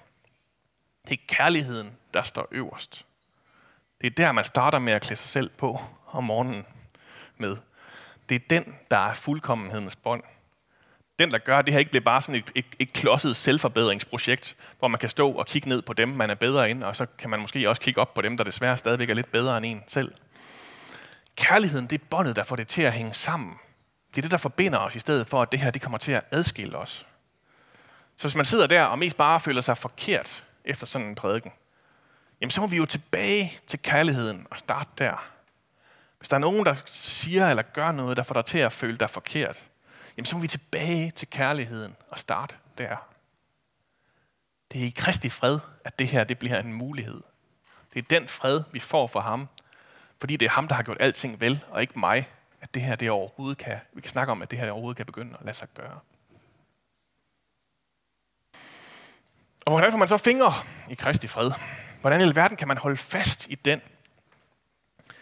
Det 1.08 1.14
er 1.14 1.24
kærligheden, 1.28 1.98
der 2.14 2.24
står 2.24 2.48
øverst. 2.52 3.06
Det 4.02 4.08
er 4.08 4.12
der, 4.12 4.32
man 4.32 4.46
starter 4.46 4.80
med 4.80 4.94
at 4.94 5.02
klæde 5.02 5.20
sig 5.20 5.30
selv 5.30 5.50
på 5.58 5.80
om 6.08 6.24
morgenen 6.24 6.66
med. 7.38 7.58
Det 8.30 8.36
er 8.36 8.46
den, 8.50 8.76
der 8.92 8.98
er 8.98 9.14
fuldkommenhedens 9.14 9.96
bånd. 9.96 10.24
Den, 11.20 11.32
der 11.32 11.38
gør, 11.38 11.60
at 11.60 11.66
det 11.66 11.74
her 11.74 11.80
ikke 11.80 11.92
bliver 11.92 12.04
bare 12.04 12.22
sådan 12.22 12.36
et, 12.36 12.52
et, 12.56 12.66
et 12.80 12.94
klodset 12.94 13.36
selvforbedringsprojekt, 13.36 14.56
hvor 14.80 14.88
man 14.88 15.00
kan 15.00 15.10
stå 15.10 15.32
og 15.32 15.46
kigge 15.46 15.70
ned 15.70 15.82
på 15.82 15.94
dem, 15.94 16.10
man 16.10 16.30
er 16.30 16.36
bedre 16.36 16.70
end, 16.70 16.84
og 16.84 16.96
så 16.96 17.06
kan 17.18 17.30
man 17.30 17.40
måske 17.40 17.70
også 17.70 17.82
kigge 17.82 18.02
op 18.02 18.14
på 18.14 18.22
dem, 18.22 18.38
der 18.38 18.44
desværre 18.44 18.78
stadigvæk 18.78 19.10
er 19.10 19.14
lidt 19.14 19.32
bedre 19.32 19.58
end 19.58 19.66
en 19.66 19.84
selv. 19.88 20.14
Kærligheden, 21.36 21.88
det 21.88 22.02
er 22.02 22.06
båndet, 22.10 22.36
der 22.36 22.44
får 22.44 22.56
det 22.56 22.68
til 22.68 22.82
at 22.82 22.94
hænge 22.94 23.14
sammen. 23.14 23.56
Det 24.12 24.18
er 24.18 24.22
det, 24.22 24.32
der 24.32 24.38
forbinder 24.38 24.80
os, 24.80 24.96
i 24.96 25.00
stedet 25.00 25.28
for, 25.28 25.42
at 25.42 25.52
det 25.52 25.60
her 25.60 25.72
det 25.72 25.82
kommer 25.82 25.98
til 25.98 26.12
at 26.12 26.24
adskille 26.32 26.78
os. 26.78 27.08
Så 28.18 28.28
hvis 28.28 28.36
man 28.36 28.46
sidder 28.46 28.68
der 28.68 28.84
og 28.84 29.00
mest 29.00 29.18
bare 29.18 29.40
føler 29.40 29.62
sig 29.62 29.78
forkert 29.78 30.46
efter 30.66 30.88
sådan 30.88 31.08
en 31.08 31.16
prædiken, 31.16 31.52
jamen 32.42 32.52
så 32.52 32.62
må 32.62 32.68
vi 32.68 32.78
jo 32.78 32.86
tilbage 32.86 33.60
til 33.68 33.82
kærligheden 33.82 34.48
og 34.52 34.60
starte 34.60 34.90
der. 34.98 35.30
Hvis 36.20 36.30
der 36.30 36.36
er 36.36 36.40
nogen, 36.40 36.66
der 36.66 36.76
siger 36.86 37.50
eller 37.50 37.64
gør 37.64 37.92
noget, 37.92 38.18
der 38.18 38.24
får 38.24 38.34
dig 38.34 38.46
til 38.46 38.58
at 38.58 38.74
føle 38.74 38.98
dig 38.98 39.10
forkert, 39.10 39.64
jamen 40.18 40.26
så 40.26 40.36
må 40.36 40.42
vi 40.42 40.48
tilbage 40.48 41.12
til 41.12 41.30
kærligheden 41.30 41.96
og 42.10 42.20
starte 42.20 42.56
der. 42.78 42.96
Det 44.72 44.82
er 44.82 44.86
i 44.86 44.94
Kristi 44.96 45.30
fred, 45.30 45.60
at 45.84 46.00
det 46.00 46.08
her 46.08 46.24
det 46.24 46.40
bliver 46.40 46.60
en 46.60 46.74
mulighed. 46.74 47.22
Det 47.94 48.00
er 48.00 48.20
den 48.20 48.28
fred, 48.28 48.64
vi 48.72 48.80
får 48.80 49.08
fra 49.08 49.20
ham, 49.20 49.48
fordi 50.20 50.36
det 50.36 50.46
er 50.46 50.50
ham, 50.50 50.68
der 50.68 50.76
har 50.76 50.84
gjort 50.84 50.98
alting 51.00 51.40
vel, 51.40 51.64
og 51.70 51.82
ikke 51.82 52.00
mig, 52.00 52.30
at 52.62 52.74
det 52.74 52.82
her 52.82 52.96
det 52.96 53.10
overhovedet 53.10 53.58
kan, 53.58 53.80
vi 53.94 54.02
kan 54.02 54.12
snakke 54.12 54.32
om, 54.32 54.42
at 54.42 54.52
det 54.52 54.60
her 54.60 54.72
overhovedet 54.72 54.98
kan 54.98 55.06
begynde 55.06 55.38
at 55.40 55.46
lade 55.46 55.58
sig 55.58 55.68
gøre. 55.74 56.00
Og 59.66 59.72
hvordan 59.72 59.92
får 59.92 59.98
man 59.98 60.08
så 60.08 60.18
fingre 60.18 60.54
i 60.90 60.94
Kristi 60.94 61.28
fred? 61.28 61.52
Hvordan 62.02 62.22
i 62.22 62.24
alverden 62.24 62.58
kan 62.58 62.68
man 62.68 62.78
holde 62.78 62.98
fast 62.98 63.48
i 63.48 63.56
den? 63.56 63.82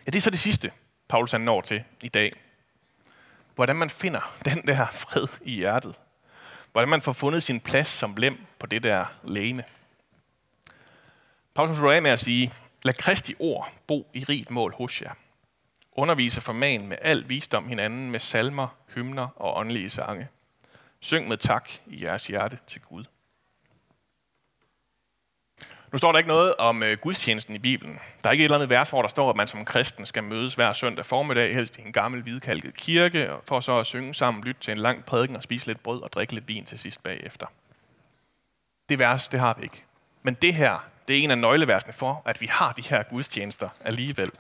Ja, 0.06 0.12
det 0.12 0.16
er 0.16 0.22
så 0.22 0.30
det 0.30 0.40
sidste, 0.40 0.72
Paulus 1.08 1.32
han 1.32 1.42
når 1.42 1.62
til 1.62 1.84
i 2.02 2.10
dag. 2.10 2.34
Hvordan 3.58 3.76
man 3.76 3.90
finder 3.90 4.36
den 4.46 4.68
der 4.68 4.88
fred 4.92 5.28
i 5.42 5.52
hjertet. 5.52 5.96
Hvordan 6.72 6.90
man 6.90 7.02
får 7.02 7.14
fundet 7.14 7.44
sin 7.44 7.60
plads 7.60 7.88
som 7.88 8.16
lem 8.16 8.46
på 8.60 8.66
det 8.66 8.84
der 8.84 9.06
læme. 9.24 9.64
Paulus 11.56 11.76
slutter 11.76 11.96
af 11.96 12.02
med 12.02 12.12
at 12.12 12.20
sige, 12.20 12.54
lad 12.84 12.94
Kristi 12.94 13.36
ord 13.40 13.72
bo 13.88 14.10
i 14.14 14.24
rigt 14.24 14.52
mål 14.52 14.74
hos 14.74 15.02
jer. 15.02 15.12
Undervise 15.92 16.42
forman 16.42 16.88
med 16.88 16.98
al 17.02 17.30
visdom 17.30 17.68
hinanden 17.68 18.12
med 18.12 18.20
salmer, 18.20 18.68
hymner 18.96 19.28
og 19.36 19.58
åndelige 19.58 19.90
sange. 19.90 20.28
Syng 21.00 21.28
med 21.28 21.38
tak 21.38 21.70
i 21.86 22.04
jeres 22.04 22.28
hjerte 22.28 22.60
til 22.68 22.82
Gud. 22.82 23.04
Nu 25.92 25.98
står 25.98 26.12
der 26.12 26.18
ikke 26.20 26.28
noget 26.28 26.56
om 26.56 26.84
øh, 26.84 26.98
gudstjenesten 26.98 27.56
i 27.56 27.60
Bibelen. 27.60 28.00
Der 28.24 28.30
er 28.30 28.32
ikke 28.32 28.42
et 28.42 28.46
eller 28.46 28.56
andet 28.56 28.70
vers, 28.70 28.90
hvor 28.90 29.02
der 29.02 29.10
står, 29.10 29.30
at 29.30 29.36
man 29.36 29.48
som 29.48 29.66
kristen 29.66 30.06
skal 30.06 30.24
mødes 30.24 30.54
hver 30.54 30.74
søndag 30.74 31.06
formiddag, 31.06 31.56
helst 31.56 31.78
i 31.78 31.82
en 31.82 31.94
gammel 31.94 32.22
hvidkalket 32.22 32.78
kirke, 32.78 33.30
for 33.48 33.60
så 33.60 33.80
at 33.80 33.86
synge 33.86 34.14
sammen, 34.14 34.44
lytte 34.44 34.62
til 34.62 34.72
en 34.72 34.78
lang 34.78 35.06
prædiken 35.06 35.36
og 35.36 35.44
spise 35.44 35.68
lidt 35.68 35.84
brød 35.84 36.02
og 36.02 36.14
drikke 36.14 36.34
lidt 36.34 36.48
vin 36.48 36.66
til 36.66 36.80
sidst 36.80 37.04
bagefter. 37.04 37.46
Det 38.90 39.00
vers, 39.00 39.28
det 39.28 39.40
har 39.40 39.56
vi 39.58 39.64
ikke. 39.64 39.84
Men 40.24 40.34
det 40.34 40.54
her, 40.54 40.90
det 41.08 41.20
er 41.20 41.24
en 41.24 41.32
af 41.32 41.38
nøgleversene 41.38 41.94
for, 41.94 42.22
at 42.26 42.42
vi 42.42 42.46
har 42.46 42.72
de 42.72 42.82
her 42.82 43.04
gudstjenester 43.04 43.70
alligevel. 43.86 44.32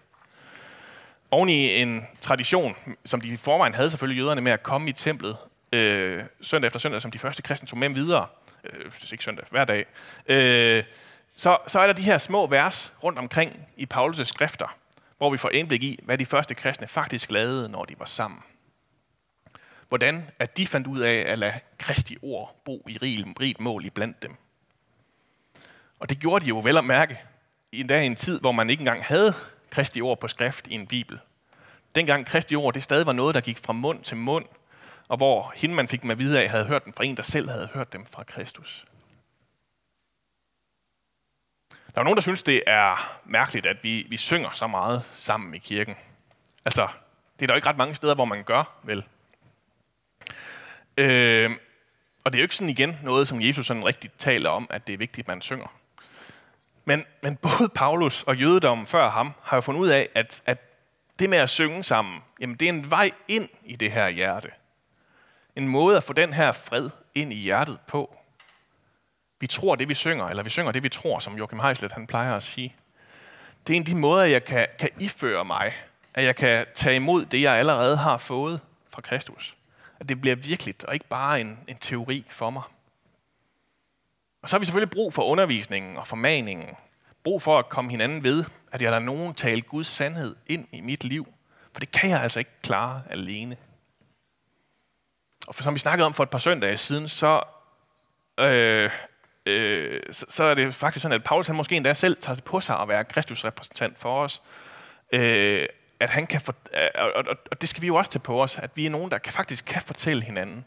Oven 1.31 1.49
i 1.49 1.81
en 1.81 2.07
tradition, 2.21 2.75
som 3.05 3.21
de 3.21 3.27
i 3.27 3.35
forvejen 3.35 3.75
havde 3.75 3.89
selvfølgelig 3.89 4.21
jøderne 4.21 4.41
med 4.41 4.51
at 4.51 4.63
komme 4.63 4.89
i 4.89 4.93
templet 4.93 5.37
øh, 5.73 6.23
søndag 6.41 6.67
efter 6.67 6.79
søndag, 6.79 7.01
som 7.01 7.11
de 7.11 7.19
første 7.19 7.41
kristne 7.41 7.67
tog 7.67 7.79
med 7.79 7.89
videre, 7.89 8.27
øh, 8.63 8.91
ikke 9.11 9.23
søndag, 9.23 9.45
hver 9.51 9.65
dag, 9.65 9.85
øh, 10.27 10.83
så, 11.37 11.57
så 11.67 11.79
er 11.79 11.87
der 11.87 11.93
de 11.93 12.01
her 12.01 12.17
små 12.17 12.47
vers 12.47 12.93
rundt 13.03 13.19
omkring 13.19 13.67
i 13.75 13.87
Paulus' 13.93 14.23
skrifter, 14.23 14.77
hvor 15.17 15.29
vi 15.29 15.37
får 15.37 15.49
indblik 15.49 15.83
i, 15.83 15.99
hvad 16.03 16.17
de 16.17 16.25
første 16.25 16.55
kristne 16.55 16.87
faktisk 16.87 17.31
lavede, 17.31 17.69
når 17.69 17.85
de 17.85 17.99
var 17.99 18.05
sammen. 18.05 18.39
Hvordan 19.87 20.29
at 20.39 20.57
de 20.57 20.67
fandt 20.67 20.87
ud 20.87 20.99
af 20.99 21.23
at 21.27 21.39
lade 21.39 21.53
Kristi 21.77 22.17
ord 22.21 22.61
bo 22.65 22.85
i 22.87 22.97
rigt 22.97 23.59
mål 23.59 23.85
i 23.85 23.89
blandt 23.89 24.23
dem. 24.23 24.35
Og 25.99 26.09
det 26.09 26.19
gjorde 26.19 26.45
de 26.45 26.49
jo 26.49 26.59
vel 26.59 26.77
at 26.77 26.85
mærke, 26.85 27.21
i 27.71 27.79
en, 27.79 27.87
dag, 27.87 28.03
i 28.03 28.05
en 28.05 28.15
tid, 28.15 28.39
hvor 28.39 28.51
man 28.51 28.69
ikke 28.69 28.81
engang 28.81 29.03
havde 29.03 29.33
Kristi 29.69 30.01
ord 30.01 30.19
på 30.19 30.27
skrift 30.27 30.67
i 30.67 30.73
en 30.73 30.87
bibel. 30.87 31.19
Dengang 31.95 32.25
Kristi 32.25 32.55
ord, 32.55 32.73
det 32.73 32.83
stadig 32.83 33.05
var 33.05 33.13
noget, 33.13 33.35
der 33.35 33.41
gik 33.41 33.57
fra 33.57 33.73
mund 33.73 34.03
til 34.03 34.17
mund, 34.17 34.45
og 35.07 35.17
hvor 35.17 35.53
hende, 35.55 35.75
man 35.75 35.87
fik 35.87 36.01
dem 36.01 36.11
at 36.11 36.19
vide 36.19 36.41
af, 36.41 36.49
havde 36.49 36.65
hørt 36.65 36.85
dem 36.85 36.93
fra 36.93 37.05
en, 37.05 37.17
der 37.17 37.23
selv 37.23 37.49
havde 37.49 37.69
hørt 37.73 37.93
dem 37.93 38.05
fra 38.05 38.23
Kristus. 38.23 38.85
Der 41.97 42.01
er 42.01 42.03
nogen, 42.03 42.17
der 42.17 42.21
synes, 42.21 42.43
det 42.43 42.63
er 42.67 43.19
mærkeligt, 43.25 43.65
at 43.65 43.77
vi, 43.83 44.05
vi 44.09 44.17
synger 44.17 44.49
så 44.53 44.67
meget 44.67 45.03
sammen 45.03 45.55
i 45.55 45.57
kirken. 45.57 45.95
Altså, 46.65 46.87
det 47.39 47.45
er 47.45 47.47
der 47.47 47.55
ikke 47.55 47.67
ret 47.67 47.77
mange 47.77 47.95
steder, 47.95 48.15
hvor 48.15 48.25
man 48.25 48.43
gør, 48.43 48.79
vel? 48.83 49.03
Øh, 50.97 51.51
og 52.25 52.31
det 52.31 52.37
er 52.37 52.41
jo 52.41 52.43
ikke 52.43 52.55
sådan 52.55 52.69
igen 52.69 52.99
noget, 53.03 53.27
som 53.27 53.41
Jesus 53.41 53.65
sådan 53.65 53.85
rigtigt 53.85 54.19
taler 54.19 54.49
om, 54.49 54.67
at 54.69 54.87
det 54.87 54.93
er 54.93 54.97
vigtigt, 54.97 55.25
at 55.25 55.27
man 55.27 55.41
synger. 55.41 55.67
Men, 56.85 57.05
men 57.21 57.35
både 57.35 57.69
Paulus 57.75 58.23
og 58.23 58.35
jødedommen 58.37 58.87
før 58.87 59.09
ham 59.09 59.33
har 59.43 59.57
jo 59.57 59.61
fundet 59.61 59.81
ud 59.81 59.87
af, 59.87 60.09
at, 60.15 60.41
at 60.45 60.57
det 61.19 61.29
med 61.29 61.37
at 61.37 61.49
synge 61.49 61.83
sammen, 61.83 62.23
jamen 62.39 62.55
det 62.55 62.65
er 62.65 62.73
en 62.73 62.91
vej 62.91 63.11
ind 63.27 63.49
i 63.63 63.75
det 63.75 63.91
her 63.91 64.09
hjerte. 64.09 64.49
En 65.55 65.67
måde 65.67 65.97
at 65.97 66.03
få 66.03 66.13
den 66.13 66.33
her 66.33 66.51
fred 66.51 66.89
ind 67.15 67.33
i 67.33 67.37
hjertet 67.37 67.79
på. 67.87 68.16
Vi 69.39 69.47
tror 69.47 69.75
det, 69.75 69.89
vi 69.89 69.93
synger, 69.93 70.25
eller 70.25 70.43
vi 70.43 70.49
synger 70.49 70.71
det, 70.71 70.83
vi 70.83 70.89
tror, 70.89 71.19
som 71.19 71.37
Joachim 71.37 71.59
Heislet 71.59 71.91
han 71.91 72.07
plejer 72.07 72.35
at 72.35 72.43
sige. 72.43 72.75
Det 73.67 73.73
er 73.73 73.77
en 73.77 73.81
af 73.81 73.85
de 73.85 73.95
måder, 73.95 74.23
jeg 74.23 74.43
kan, 74.45 74.67
kan 74.79 74.89
iføre 74.99 75.45
mig, 75.45 75.73
at 76.13 76.23
jeg 76.23 76.35
kan 76.35 76.65
tage 76.75 76.95
imod 76.95 77.25
det, 77.25 77.41
jeg 77.41 77.53
allerede 77.53 77.97
har 77.97 78.17
fået 78.17 78.59
fra 78.89 79.01
Kristus. 79.01 79.55
At 79.99 80.09
det 80.09 80.21
bliver 80.21 80.35
virkeligt, 80.35 80.83
og 80.83 80.93
ikke 80.93 81.07
bare 81.07 81.41
en, 81.41 81.59
en 81.67 81.77
teori 81.77 82.25
for 82.29 82.49
mig. 82.49 82.63
Og 84.41 84.49
så 84.49 84.55
har 84.55 84.59
vi 84.59 84.65
selvfølgelig 84.65 84.91
brug 84.91 85.13
for 85.13 85.23
undervisningen 85.23 85.97
og 85.97 86.07
formaningen. 86.07 86.67
Brug 87.23 87.41
for 87.41 87.59
at 87.59 87.69
komme 87.69 87.91
hinanden 87.91 88.23
ved, 88.23 88.45
at 88.71 88.81
jeg 88.81 88.91
lader 88.91 89.03
nogen 89.03 89.33
tale 89.33 89.61
Guds 89.61 89.87
sandhed 89.87 90.35
ind 90.47 90.67
i 90.71 90.81
mit 90.81 91.03
liv. 91.03 91.27
For 91.73 91.79
det 91.79 91.91
kan 91.91 92.09
jeg 92.09 92.21
altså 92.21 92.39
ikke 92.39 92.51
klare 92.61 93.01
alene. 93.09 93.57
Og 95.47 95.55
for, 95.55 95.63
som 95.63 95.73
vi 95.73 95.79
snakkede 95.79 96.05
om 96.05 96.13
for 96.13 96.23
et 96.23 96.29
par 96.29 96.37
søndage 96.37 96.77
siden, 96.77 97.09
så 97.09 97.43
øh, 98.39 98.89
øh, 99.47 100.01
så, 100.11 100.25
så 100.29 100.43
er 100.43 100.55
det 100.55 100.73
faktisk 100.73 101.01
sådan, 101.01 101.15
at 101.15 101.23
Paulus 101.23 101.47
han 101.47 101.55
måske 101.55 101.75
endda 101.75 101.93
selv 101.93 102.17
tager 102.21 102.41
på 102.41 102.61
sig 102.61 102.79
at 102.79 102.87
være 102.87 103.03
Kristus 103.03 103.45
repræsentant 103.45 103.99
for 103.99 104.23
os. 104.23 104.41
Øh, 105.13 105.65
at 105.99 106.09
han 106.09 106.27
kan 106.27 106.41
for, 106.41 106.55
øh, 106.73 106.87
og, 106.95 107.11
og, 107.27 107.37
og 107.51 107.61
det 107.61 107.69
skal 107.69 107.81
vi 107.81 107.87
jo 107.87 107.95
også 107.95 108.11
tage 108.11 108.19
på 108.19 108.43
os, 108.43 108.59
at 108.59 108.71
vi 108.75 108.85
er 108.85 108.89
nogen, 108.89 109.11
der 109.11 109.17
kan, 109.17 109.33
faktisk 109.33 109.65
kan 109.65 109.81
fortælle 109.81 110.23
hinanden, 110.23 110.65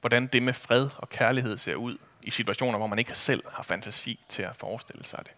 hvordan 0.00 0.26
det 0.26 0.42
med 0.42 0.52
fred 0.52 0.88
og 0.96 1.08
kærlighed 1.08 1.58
ser 1.58 1.74
ud 1.74 1.98
i 2.22 2.30
situationer, 2.30 2.78
hvor 2.78 2.86
man 2.86 2.98
ikke 2.98 3.14
selv 3.14 3.42
har 3.52 3.62
fantasi 3.62 4.20
til 4.28 4.42
at 4.42 4.56
forestille 4.56 5.04
sig 5.04 5.20
det. 5.24 5.32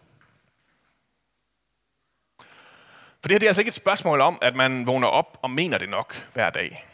For 3.21 3.27
det 3.27 3.31
her 3.31 3.39
det 3.39 3.45
er 3.45 3.49
altså 3.49 3.61
ikke 3.61 3.69
et 3.69 3.75
spørgsmål 3.75 4.21
om, 4.21 4.39
at 4.41 4.55
man 4.55 4.87
vågner 4.87 5.07
op 5.07 5.39
og 5.41 5.51
mener 5.51 5.77
det 5.77 5.89
nok 5.89 6.27
hver 6.33 6.49
dag. 6.49 6.85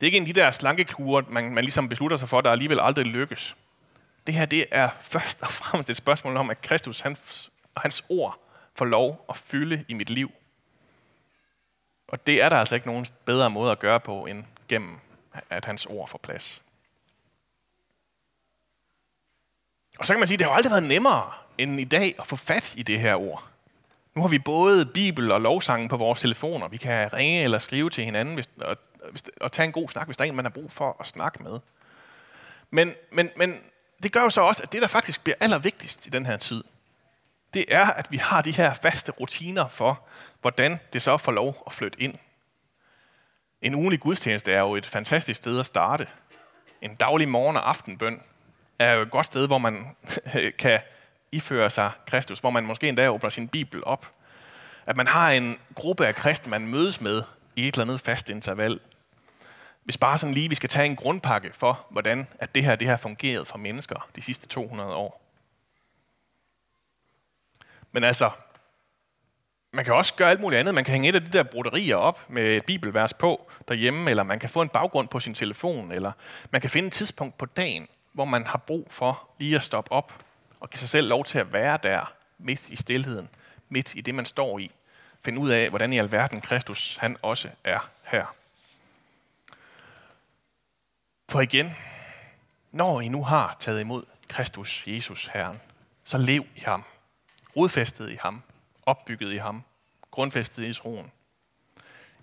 Det 0.00 0.06
er 0.06 0.06
ikke 0.06 0.16
en 0.16 0.22
af 0.22 0.34
de 0.34 0.40
der 0.40 0.50
slankekure, 0.50 1.24
man, 1.28 1.54
man 1.54 1.64
ligesom 1.64 1.88
beslutter 1.88 2.16
sig 2.16 2.28
for, 2.28 2.40
der 2.40 2.50
alligevel 2.50 2.80
aldrig 2.80 3.06
lykkes. 3.06 3.56
Det 4.26 4.34
her 4.34 4.46
det 4.46 4.66
er 4.70 4.88
først 5.00 5.42
og 5.42 5.50
fremmest 5.50 5.90
et 5.90 5.96
spørgsmål 5.96 6.36
om, 6.36 6.50
at 6.50 6.62
Kristus 6.62 7.00
hans, 7.00 7.50
og 7.74 7.82
hans 7.82 8.04
ord 8.08 8.38
får 8.74 8.84
lov 8.84 9.24
at 9.28 9.36
fylde 9.36 9.84
i 9.88 9.94
mit 9.94 10.10
liv. 10.10 10.30
Og 12.08 12.26
det 12.26 12.42
er 12.42 12.48
der 12.48 12.56
altså 12.56 12.74
ikke 12.74 12.86
nogen 12.86 13.06
bedre 13.24 13.50
måde 13.50 13.72
at 13.72 13.78
gøre 13.78 14.00
på, 14.00 14.26
end 14.26 14.44
gennem 14.68 14.98
at 15.50 15.64
hans 15.64 15.86
ord 15.86 16.08
får 16.08 16.18
plads. 16.18 16.62
Og 19.98 20.06
så 20.06 20.12
kan 20.12 20.18
man 20.18 20.28
sige, 20.28 20.34
at 20.34 20.38
det 20.38 20.46
har 20.46 20.54
aldrig 20.54 20.70
været 20.70 20.82
nemmere 20.82 21.32
end 21.58 21.80
i 21.80 21.84
dag 21.84 22.14
at 22.18 22.26
få 22.26 22.36
fat 22.36 22.74
i 22.76 22.82
det 22.82 23.00
her 23.00 23.14
ord. 23.14 23.48
Nu 24.14 24.22
har 24.22 24.28
vi 24.28 24.38
både 24.38 24.86
Bibel 24.86 25.32
og 25.32 25.40
lovsangen 25.40 25.88
på 25.88 25.96
vores 25.96 26.20
telefoner. 26.20 26.68
Vi 26.68 26.76
kan 26.76 27.12
ringe 27.12 27.42
eller 27.42 27.58
skrive 27.58 27.90
til 27.90 28.04
hinanden 28.04 28.34
hvis, 28.34 28.48
og, 28.60 28.76
og 29.40 29.52
tage 29.52 29.66
en 29.66 29.72
god 29.72 29.88
snak, 29.88 30.06
hvis 30.06 30.16
der 30.16 30.24
er 30.24 30.28
en, 30.28 30.36
man 30.36 30.44
har 30.44 30.50
brug 30.50 30.72
for 30.72 30.96
at 31.00 31.06
snakke 31.06 31.42
med. 31.42 31.58
Men, 32.70 32.94
men, 33.12 33.30
men 33.36 33.60
det 34.04 34.12
gør 34.12 34.22
jo 34.22 34.30
så 34.30 34.40
også, 34.40 34.62
at 34.62 34.72
det, 34.72 34.82
der 34.82 34.88
faktisk 34.88 35.24
bliver 35.24 35.36
allervigtigst 35.40 36.06
i 36.06 36.10
den 36.10 36.26
her 36.26 36.36
tid, 36.36 36.64
det 37.54 37.64
er, 37.68 37.86
at 37.86 38.12
vi 38.12 38.16
har 38.16 38.42
de 38.42 38.50
her 38.50 38.72
faste 38.72 39.12
rutiner 39.12 39.68
for, 39.68 40.02
hvordan 40.40 40.80
det 40.92 41.02
så 41.02 41.16
får 41.16 41.32
lov 41.32 41.62
at 41.66 41.72
flytte 41.72 42.00
ind. 42.00 42.14
En 43.62 43.74
ugenlig 43.74 44.00
gudstjeneste 44.00 44.52
er 44.52 44.60
jo 44.60 44.74
et 44.74 44.86
fantastisk 44.86 45.36
sted 45.36 45.60
at 45.60 45.66
starte. 45.66 46.06
En 46.82 46.94
daglig 46.94 47.28
morgen- 47.28 47.56
og 47.56 47.68
aftenbøn 47.68 48.22
er 48.78 48.92
jo 48.92 49.02
et 49.02 49.10
godt 49.10 49.26
sted, 49.26 49.46
hvor 49.46 49.58
man 49.58 49.96
kan 50.58 50.80
iføre 51.32 51.70
sig 51.70 51.90
Kristus, 52.06 52.38
hvor 52.38 52.50
man 52.50 52.66
måske 52.66 52.88
endda 52.88 53.08
åbner 53.08 53.30
sin 53.30 53.48
bibel 53.48 53.84
op. 53.84 54.10
At 54.86 54.96
man 54.96 55.06
har 55.06 55.30
en 55.30 55.58
gruppe 55.74 56.06
af 56.06 56.14
kristne, 56.14 56.50
man 56.50 56.66
mødes 56.66 57.00
med 57.00 57.22
i 57.56 57.68
et 57.68 57.74
eller 57.74 57.84
andet 57.84 58.00
fast 58.00 58.28
interval. 58.28 58.80
Hvis 59.84 59.98
bare 59.98 60.18
sådan 60.18 60.34
lige 60.34 60.48
vi 60.48 60.54
skal 60.54 60.68
tage 60.68 60.86
en 60.86 60.96
grundpakke 60.96 61.50
for, 61.52 61.86
hvordan 61.90 62.26
at 62.38 62.54
det 62.54 62.64
her 62.64 62.76
det 62.76 62.88
her 62.88 62.96
fungeret 62.96 63.46
for 63.46 63.58
mennesker 63.58 64.08
de 64.16 64.22
sidste 64.22 64.48
200 64.48 64.94
år. 64.94 65.20
Men 67.92 68.04
altså, 68.04 68.30
man 69.72 69.84
kan 69.84 69.94
også 69.94 70.14
gøre 70.14 70.30
alt 70.30 70.40
muligt 70.40 70.60
andet. 70.60 70.74
Man 70.74 70.84
kan 70.84 70.92
hænge 70.92 71.08
et 71.08 71.14
af 71.14 71.20
de 71.20 71.32
der 71.32 71.42
broderier 71.42 71.96
op 71.96 72.30
med 72.30 72.56
et 72.56 72.64
bibelvers 72.64 73.14
på 73.14 73.50
derhjemme, 73.68 74.10
eller 74.10 74.22
man 74.22 74.38
kan 74.38 74.48
få 74.48 74.62
en 74.62 74.68
baggrund 74.68 75.08
på 75.08 75.20
sin 75.20 75.34
telefon, 75.34 75.92
eller 75.92 76.12
man 76.50 76.60
kan 76.60 76.70
finde 76.70 76.86
et 76.86 76.92
tidspunkt 76.92 77.38
på 77.38 77.46
dagen, 77.46 77.88
hvor 78.12 78.24
man 78.24 78.46
har 78.46 78.58
brug 78.58 78.86
for 78.90 79.28
lige 79.38 79.56
at 79.56 79.62
stoppe 79.62 79.92
op 79.92 80.24
og 80.60 80.70
give 80.70 80.78
sig 80.78 80.88
selv 80.88 81.08
lov 81.08 81.24
til 81.24 81.38
at 81.38 81.52
være 81.52 81.78
der, 81.82 82.12
midt 82.38 82.60
i 82.68 82.76
stillheden, 82.76 83.28
midt 83.68 83.92
i 83.94 84.00
det, 84.00 84.14
man 84.14 84.26
står 84.26 84.58
i. 84.58 84.70
Finde 85.24 85.38
ud 85.38 85.50
af, 85.50 85.68
hvordan 85.68 85.92
i 85.92 85.98
alverden 85.98 86.40
Kristus 86.40 86.96
han 87.00 87.16
også 87.22 87.48
er 87.64 87.90
her. 88.04 88.34
For 91.28 91.40
igen, 91.40 91.76
når 92.72 93.00
I 93.00 93.08
nu 93.08 93.24
har 93.24 93.56
taget 93.60 93.80
imod 93.80 94.04
Kristus, 94.28 94.84
Jesus 94.86 95.26
Herren, 95.26 95.60
så 96.04 96.18
lev 96.18 96.46
i 96.56 96.60
ham, 96.60 96.84
rodfæstet 97.56 98.10
i 98.10 98.16
ham, 98.20 98.42
opbygget 98.82 99.32
i 99.32 99.36
ham, 99.36 99.62
grundfæstet 100.10 100.64
i 100.64 100.74
troen. 100.74 101.10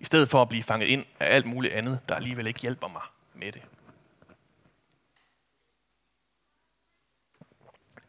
I 0.00 0.04
stedet 0.04 0.28
for 0.30 0.42
at 0.42 0.48
blive 0.48 0.62
fanget 0.62 0.86
ind 0.86 1.04
af 1.20 1.34
alt 1.34 1.46
muligt 1.46 1.74
andet, 1.74 2.00
der 2.08 2.14
alligevel 2.14 2.46
ikke 2.46 2.60
hjælper 2.60 2.88
mig 2.88 3.02
med 3.34 3.52
det. 3.52 3.62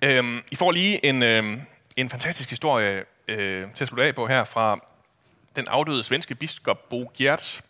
Øhm, 0.04 0.44
I 0.52 0.56
får 0.56 0.72
lige 0.72 1.06
en, 1.06 1.24
øhm, 1.24 1.62
en 1.98 2.10
fantastisk 2.10 2.50
historie 2.50 3.06
øh, 3.28 3.74
til 3.74 3.84
at 3.84 3.88
slutte 3.88 4.04
af 4.04 4.16
på 4.16 4.28
her 4.28 4.44
fra 4.44 4.80
den 5.56 5.68
afdøde 5.68 6.04
svenske 6.04 6.36
biskop 6.36 6.90
Bo 6.90 7.12
Gjerts 7.18 7.64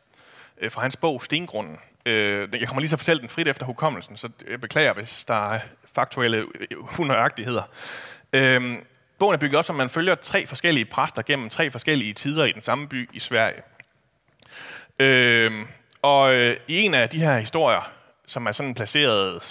øh, 0.58 0.72
fra 0.72 0.82
hans 0.82 0.98
bog 0.98 1.24
Stengrunden. 1.24 1.78
Øh, 2.06 2.50
jeg 2.60 2.68
kommer 2.68 2.80
lige 2.80 2.90
så 2.90 2.98
fortælle 2.98 3.22
den 3.22 3.30
frit 3.30 3.48
efter 3.48 3.66
hukommelsen, 3.66 4.18
så 4.18 4.30
jeg 4.50 4.62
beklager, 4.62 4.94
hvis 4.94 5.26
der 5.26 5.54
er 5.54 5.60
faktuelle 5.96 6.46
unøjagtigheder. 7.00 7.64
Øh, 8.34 8.78
bogen 9.20 9.34
er 9.34 9.38
bygget 9.38 9.56
op, 9.56 9.66
så 9.66 9.74
man 9.74 9.90
følger 9.90 10.16
tre 10.16 10.48
forskellige 10.48 10.86
præster 10.86 11.22
gennem 11.22 11.50
tre 11.50 11.72
forskellige 11.72 12.14
tider 12.14 12.46
i 12.46 12.52
den 12.52 12.62
samme 12.62 12.88
by 12.88 13.10
i 13.14 13.20
Sverige. 13.20 13.62
Øh, 15.00 15.66
og 16.02 16.34
øh, 16.34 16.58
i 16.68 16.82
en 16.82 16.94
af 16.94 17.10
de 17.10 17.20
her 17.20 17.38
historier, 17.38 17.92
som 18.28 18.46
er 18.46 18.52
sådan 18.52 18.74
placeret 18.74 19.44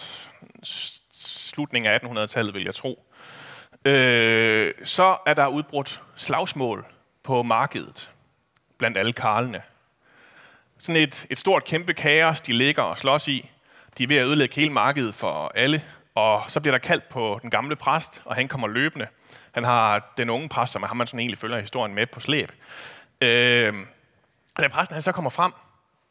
slutningen 1.13 1.93
af 1.93 1.99
1800-tallet, 1.99 2.55
vil 2.55 2.65
jeg 2.65 2.75
tro, 2.75 3.05
øh, 3.85 4.73
så 4.85 5.17
er 5.27 5.35
der 5.35 5.47
udbrudt 5.47 6.03
slagsmål 6.17 6.87
på 7.23 7.43
markedet 7.43 8.11
blandt 8.79 8.99
alle 8.99 9.13
karlene. 9.13 9.63
Sådan 10.83 11.03
et, 11.03 11.27
et 11.31 11.39
stort 11.39 11.65
kæmpe 11.65 11.95
kaos, 11.95 12.41
de 12.41 12.53
ligger 12.53 12.83
og 12.83 12.99
slås 12.99 13.29
i. 13.29 13.51
De 13.99 14.03
er 14.03 14.09
ved 14.09 14.17
at 14.17 14.27
ødelægge 14.27 14.55
hele 14.55 14.73
markedet 14.73 15.15
for 15.15 15.53
alle, 15.55 15.83
og 16.15 16.45
så 16.49 16.61
bliver 16.61 16.75
der 16.75 16.79
kaldt 16.79 17.09
på 17.09 17.39
den 17.43 17.51
gamle 17.51 17.77
præst, 17.77 18.23
og 18.25 18.35
han 18.35 18.49
kommer 18.49 18.69
løbende. 18.69 19.07
Han 19.53 19.65
har 19.65 20.13
den 20.17 20.31
unge 20.31 20.49
præst, 20.49 20.73
som 20.73 20.83
er 20.83 20.87
ham, 20.87 20.97
man 20.97 21.07
sådan 21.07 21.21
egentlig 21.21 21.39
følger 21.39 21.61
historien 21.61 21.95
med 21.95 22.07
på 22.07 22.21
slæb. 22.21 22.53
Øh, 23.21 23.75
og 24.57 24.63
da 24.63 24.69
præsten 24.69 24.95
han 24.95 25.03
så 25.03 25.13
kommer 25.13 25.31
frem, 25.31 25.53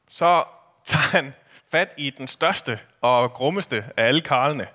så 0.10 0.44
tager 0.86 1.02
han 1.02 1.34
fat 1.72 1.94
i 1.98 2.10
den 2.10 2.28
største 2.28 2.80
og 3.02 3.34
grummeste 3.34 3.86
af 3.98 4.06
alle 4.08 4.22
karlene. 4.22 4.68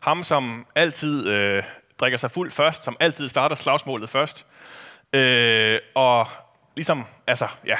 Ham, 0.00 0.24
som 0.24 0.66
altid 0.74 1.28
øh, 1.28 1.62
drikker 2.00 2.18
sig 2.18 2.30
fuld 2.30 2.52
først, 2.52 2.82
som 2.82 2.96
altid 3.00 3.28
starter 3.28 3.56
slagsmålet 3.56 4.10
først. 4.10 4.46
Øh, 5.12 5.78
og 5.94 6.28
ligesom, 6.76 7.06
altså, 7.26 7.48
ja. 7.66 7.76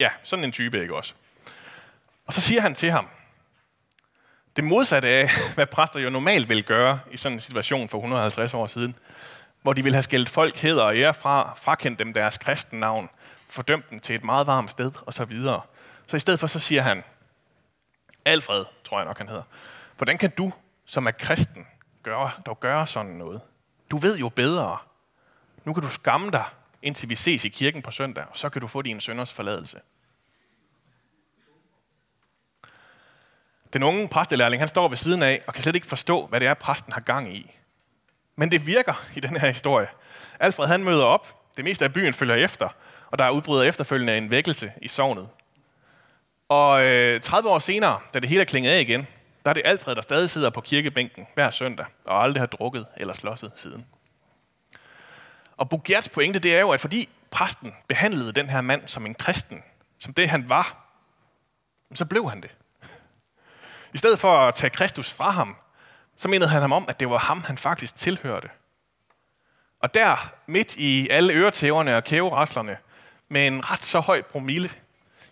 Ja, 0.00 0.10
sådan 0.22 0.44
en 0.44 0.52
type, 0.52 0.82
ikke 0.82 0.96
også? 0.96 1.14
Og 2.26 2.34
så 2.34 2.40
siger 2.40 2.60
han 2.60 2.74
til 2.74 2.90
ham, 2.90 3.08
det 4.56 4.64
modsatte 4.64 5.08
af, 5.08 5.30
hvad 5.54 5.66
præster 5.66 6.00
jo 6.00 6.10
normalt 6.10 6.48
vil 6.48 6.64
gøre 6.64 7.00
i 7.10 7.16
sådan 7.16 7.36
en 7.36 7.40
situation 7.40 7.88
for 7.88 7.98
150 7.98 8.54
år 8.54 8.66
siden, 8.66 8.94
hvor 9.62 9.72
de 9.72 9.82
vil 9.82 9.92
have 9.92 10.02
skældt 10.02 10.30
folk 10.30 10.56
heder 10.56 10.82
og 10.82 10.96
ære 10.96 11.14
fra, 11.14 11.54
frakendt 11.56 11.98
dem 11.98 12.12
deres 12.12 12.38
kristennavn, 12.38 13.08
fordømt 13.46 13.90
dem 13.90 14.00
til 14.00 14.14
et 14.14 14.24
meget 14.24 14.46
varmt 14.46 14.70
sted 14.70 14.92
og 15.06 15.14
så 15.14 15.24
videre. 15.24 15.60
Så 16.06 16.16
i 16.16 16.20
stedet 16.20 16.40
for, 16.40 16.46
så 16.46 16.58
siger 16.58 16.82
han, 16.82 17.04
Alfred, 18.24 18.64
tror 18.84 18.98
jeg 18.98 19.06
nok 19.06 19.18
han 19.18 19.28
hedder, 19.28 19.42
hvordan 19.96 20.18
kan 20.18 20.30
du, 20.30 20.52
som 20.86 21.06
er 21.06 21.10
kristen, 21.10 21.66
gøre, 22.02 22.30
dog 22.46 22.60
gøre 22.60 22.86
sådan 22.86 23.12
noget? 23.12 23.40
Du 23.90 23.96
ved 23.96 24.18
jo 24.18 24.28
bedre. 24.28 24.78
Nu 25.64 25.72
kan 25.72 25.82
du 25.82 25.88
skamme 25.88 26.30
dig, 26.30 26.44
indtil 26.82 27.08
vi 27.08 27.14
ses 27.14 27.44
i 27.44 27.48
kirken 27.48 27.82
på 27.82 27.90
søndag, 27.90 28.24
og 28.30 28.36
så 28.36 28.48
kan 28.48 28.60
du 28.60 28.66
få 28.66 28.82
din 28.82 29.00
sønders 29.00 29.32
forladelse. 29.32 29.80
Den 33.72 33.82
unge 33.82 34.08
præstelærling, 34.08 34.60
han 34.60 34.68
står 34.68 34.88
ved 34.88 34.96
siden 34.96 35.22
af 35.22 35.42
og 35.46 35.54
kan 35.54 35.62
slet 35.62 35.74
ikke 35.74 35.86
forstå, 35.86 36.26
hvad 36.26 36.40
det 36.40 36.48
er, 36.48 36.54
præsten 36.54 36.92
har 36.92 37.00
gang 37.00 37.34
i. 37.34 37.50
Men 38.36 38.50
det 38.50 38.66
virker 38.66 39.06
i 39.16 39.20
den 39.20 39.36
her 39.36 39.48
historie. 39.48 39.88
Alfred 40.40 40.66
han 40.66 40.84
møder 40.84 41.04
op, 41.04 41.54
det 41.56 41.64
meste 41.64 41.84
af 41.84 41.92
byen 41.92 42.14
følger 42.14 42.34
efter, 42.34 42.68
og 43.10 43.18
der 43.18 43.24
er 43.24 43.30
udbryder 43.30 43.62
efterfølgende 43.62 44.18
en 44.18 44.30
vækkelse 44.30 44.72
i 44.82 44.88
sovnet. 44.88 45.28
Og 46.48 46.86
øh, 46.86 47.20
30 47.20 47.48
år 47.48 47.58
senere, 47.58 48.00
da 48.14 48.20
det 48.20 48.28
hele 48.28 48.40
er 48.40 48.44
klinget 48.44 48.70
af 48.70 48.80
igen, 48.80 49.06
der 49.44 49.50
er 49.50 49.54
det 49.54 49.62
Alfred, 49.64 49.94
der 49.94 50.02
stadig 50.02 50.30
sidder 50.30 50.50
på 50.50 50.60
kirkebænken 50.60 51.26
hver 51.34 51.50
søndag, 51.50 51.86
og 52.06 52.22
aldrig 52.22 52.40
har 52.40 52.46
drukket 52.46 52.86
eller 52.96 53.14
slåsset 53.14 53.52
siden. 53.56 53.86
Og 55.58 55.68
Bugerts 55.68 56.08
pointe, 56.08 56.38
det 56.38 56.56
er 56.56 56.60
jo, 56.60 56.70
at 56.70 56.80
fordi 56.80 57.08
præsten 57.30 57.74
behandlede 57.88 58.32
den 58.32 58.50
her 58.50 58.60
mand 58.60 58.88
som 58.88 59.06
en 59.06 59.14
kristen, 59.14 59.62
som 59.98 60.14
det 60.14 60.28
han 60.28 60.48
var, 60.48 60.88
så 61.94 62.04
blev 62.04 62.28
han 62.28 62.40
det. 62.40 62.50
I 63.94 63.98
stedet 63.98 64.18
for 64.18 64.38
at 64.38 64.54
tage 64.54 64.70
Kristus 64.70 65.12
fra 65.12 65.30
ham, 65.30 65.56
så 66.16 66.28
mindede 66.28 66.50
han 66.50 66.60
ham 66.60 66.72
om, 66.72 66.84
at 66.88 67.00
det 67.00 67.10
var 67.10 67.18
ham, 67.18 67.42
han 67.42 67.58
faktisk 67.58 67.96
tilhørte. 67.96 68.48
Og 69.80 69.94
der, 69.94 70.32
midt 70.46 70.76
i 70.76 71.08
alle 71.10 71.32
øretæverne 71.32 71.96
og 71.96 72.04
kæveraslerne, 72.04 72.76
med 73.28 73.46
en 73.46 73.70
ret 73.70 73.84
så 73.84 74.00
høj 74.00 74.22
promille, 74.22 74.70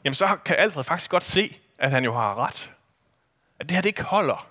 jamen 0.05 0.15
så 0.15 0.37
kan 0.45 0.57
Alfred 0.57 0.85
faktisk 0.85 1.11
godt 1.11 1.23
se, 1.23 1.61
at 1.79 1.91
han 1.91 2.05
jo 2.05 2.15
har 2.15 2.35
ret. 2.35 2.73
At 3.61 3.69
det 3.69 3.75
her 3.75 3.83
det 3.83 3.89
ikke 3.89 4.03
holder. 4.03 4.49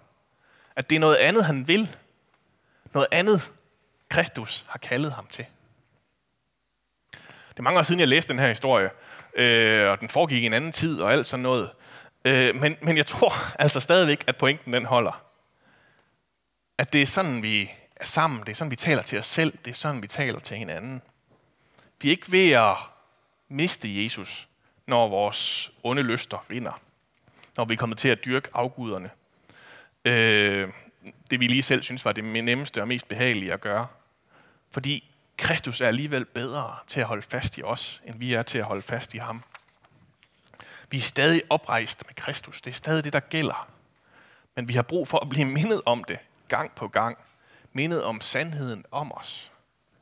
At 0.75 0.89
det 0.89 0.95
er 0.95 0.99
noget 0.99 1.15
andet, 1.15 1.45
han 1.45 1.67
vil. 1.67 1.95
Noget 2.93 3.07
andet, 3.11 3.51
Kristus 4.09 4.65
har 4.67 4.79
kaldet 4.79 5.13
ham 5.13 5.27
til. 5.27 5.45
Det 7.55 7.59
er 7.59 7.63
mange 7.63 7.79
år 7.79 7.83
siden, 7.83 7.99
jeg 7.99 8.07
læste 8.07 8.29
den 8.33 8.39
her 8.39 8.47
historie, 8.47 8.89
øh, 9.35 9.91
og 9.91 9.99
den 9.99 10.09
foregik 10.09 10.43
i 10.43 10.45
en 10.45 10.53
anden 10.53 10.71
tid 10.71 11.01
og 11.01 11.13
alt 11.13 11.25
sådan 11.25 11.43
noget. 11.43 11.69
Øh, 12.25 12.55
men, 12.55 12.77
men 12.81 12.97
jeg 12.97 13.05
tror 13.05 13.33
altså 13.63 13.79
stadigvæk, 13.79 14.23
at 14.27 14.37
pointen 14.37 14.73
den 14.73 14.85
holder. 14.85 15.21
At 16.77 16.93
det 16.93 17.01
er 17.01 17.05
sådan, 17.05 17.43
vi 17.43 17.71
er 17.95 18.05
sammen. 18.05 18.39
Det 18.39 18.49
er 18.49 18.55
sådan, 18.55 18.71
vi 18.71 18.75
taler 18.75 19.01
til 19.01 19.19
os 19.19 19.25
selv. 19.25 19.53
Det 19.65 19.71
er 19.71 19.75
sådan, 19.75 20.01
vi 20.01 20.07
taler 20.07 20.39
til 20.39 20.57
hinanden. 20.57 21.01
Vi 22.01 22.07
er 22.07 22.11
ikke 22.11 22.31
ved 22.31 22.51
at 22.51 22.75
miste 23.49 24.03
Jesus, 24.03 24.47
når 24.87 25.07
vores 25.07 25.71
onde 25.83 26.03
lyster 26.03 26.45
vinder. 26.49 26.81
Når 27.57 27.65
vi 27.65 27.73
er 27.73 27.77
kommet 27.77 27.97
til 27.97 28.09
at 28.09 28.25
dyrke 28.25 28.49
afguderne. 28.53 29.09
Øh, 30.05 30.69
det 31.31 31.39
vi 31.39 31.47
lige 31.47 31.63
selv 31.63 31.83
synes 31.83 32.05
var 32.05 32.11
det 32.11 32.23
nemmeste 32.23 32.81
og 32.81 32.87
mest 32.87 33.07
behagelige 33.07 33.53
at 33.53 33.61
gøre. 33.61 33.87
Fordi 34.71 35.14
Kristus 35.37 35.81
er 35.81 35.87
alligevel 35.87 36.25
bedre 36.25 36.77
til 36.87 36.99
at 36.99 37.05
holde 37.05 37.21
fast 37.21 37.57
i 37.57 37.63
os, 37.63 38.01
end 38.05 38.19
vi 38.19 38.33
er 38.33 38.43
til 38.43 38.57
at 38.57 38.65
holde 38.65 38.81
fast 38.81 39.13
i 39.13 39.17
ham. 39.17 39.43
Vi 40.89 40.97
er 40.97 41.01
stadig 41.01 41.41
oprejst 41.49 42.03
med 42.07 42.15
Kristus. 42.15 42.61
Det 42.61 42.71
er 42.71 42.75
stadig 42.75 43.03
det, 43.03 43.13
der 43.13 43.19
gælder. 43.19 43.69
Men 44.55 44.67
vi 44.67 44.73
har 44.73 44.81
brug 44.81 45.07
for 45.07 45.19
at 45.19 45.29
blive 45.29 45.45
mindet 45.45 45.81
om 45.85 46.03
det 46.03 46.19
gang 46.47 46.71
på 46.71 46.87
gang. 46.87 47.17
Mindet 47.73 48.03
om 48.03 48.21
sandheden 48.21 48.85
om 48.91 49.11
os. 49.13 49.51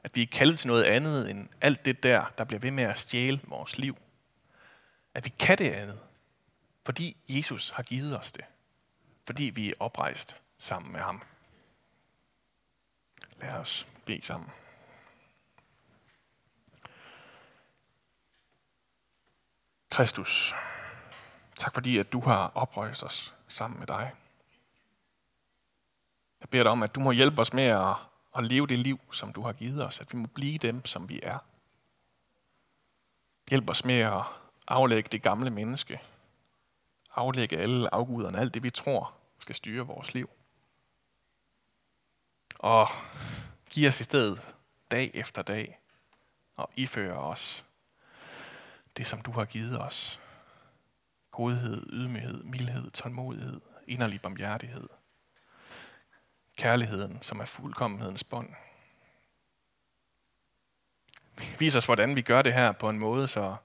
At 0.03 0.15
vi 0.15 0.21
er 0.21 0.27
kaldet 0.31 0.59
til 0.59 0.67
noget 0.67 0.83
andet 0.83 1.31
end 1.31 1.49
alt 1.61 1.85
det 1.85 2.03
der, 2.03 2.25
der 2.37 2.43
bliver 2.43 2.59
ved 2.59 2.71
med 2.71 2.83
at 2.83 2.99
stjæle 2.99 3.41
vores 3.43 3.77
liv. 3.77 3.97
At 5.13 5.25
vi 5.25 5.33
kan 5.39 5.57
det 5.57 5.71
andet, 5.71 5.99
fordi 6.85 7.17
Jesus 7.29 7.69
har 7.69 7.83
givet 7.83 8.19
os 8.19 8.31
det. 8.31 8.45
Fordi 9.25 9.43
vi 9.43 9.69
er 9.69 9.73
oprejst 9.79 10.37
sammen 10.59 10.91
med 10.91 10.99
ham. 11.01 11.21
Lad 13.41 13.53
os 13.53 13.87
bede 14.05 14.25
sammen. 14.25 14.49
Kristus, 19.93 20.55
tak 21.55 21.73
fordi, 21.73 21.97
at 21.97 22.13
du 22.13 22.19
har 22.19 22.51
oprejst 22.55 23.03
os 23.03 23.35
sammen 23.47 23.79
med 23.79 23.87
dig. 23.87 24.11
Jeg 26.41 26.49
beder 26.49 26.63
dig 26.63 26.71
om, 26.71 26.83
at 26.83 26.95
du 26.95 26.99
må 26.99 27.11
hjælpe 27.11 27.41
os 27.41 27.53
med 27.53 27.63
at, 27.63 27.95
at 28.37 28.43
leve 28.43 28.67
det 28.67 28.79
liv, 28.79 28.99
som 29.11 29.33
du 29.33 29.41
har 29.41 29.53
givet 29.53 29.85
os. 29.85 30.01
At 30.01 30.13
vi 30.13 30.17
må 30.17 30.27
blive 30.27 30.57
dem, 30.57 30.85
som 30.85 31.09
vi 31.09 31.19
er. 31.23 31.37
Hjælp 33.49 33.69
os 33.69 33.85
med 33.85 33.99
at 33.99 34.21
aflægge 34.67 35.09
det 35.11 35.21
gamle 35.21 35.49
menneske. 35.49 36.01
Aflægge 37.15 37.57
alle 37.57 37.93
afguderne, 37.93 38.39
alt 38.39 38.53
det 38.53 38.63
vi 38.63 38.69
tror 38.69 39.13
skal 39.39 39.55
styre 39.55 39.87
vores 39.87 40.13
liv. 40.13 40.29
Og 42.59 42.87
giv 43.69 43.87
os 43.87 43.99
i 43.99 44.03
stedet 44.03 44.41
dag 44.91 45.11
efter 45.13 45.41
dag 45.41 45.79
og 46.55 46.69
iføre 46.75 47.17
os 47.17 47.65
det, 48.97 49.07
som 49.07 49.21
du 49.21 49.31
har 49.31 49.45
givet 49.45 49.81
os. 49.81 50.19
Godhed, 51.31 51.87
ydmyghed, 51.89 52.43
mildhed, 52.43 52.91
tålmodighed, 52.91 53.61
inderlig 53.87 54.21
barmhjertighed. 54.21 54.89
Kærligheden, 56.57 57.21
som 57.21 57.39
er 57.39 57.45
fuldkommenhedens 57.45 58.23
bånd. 58.23 58.49
Vis 61.59 61.75
os, 61.75 61.85
hvordan 61.85 62.15
vi 62.15 62.21
gør 62.21 62.41
det 62.41 62.53
her 62.53 62.71
på 62.71 62.89
en 62.89 62.99
måde, 62.99 63.27
så 63.27 63.55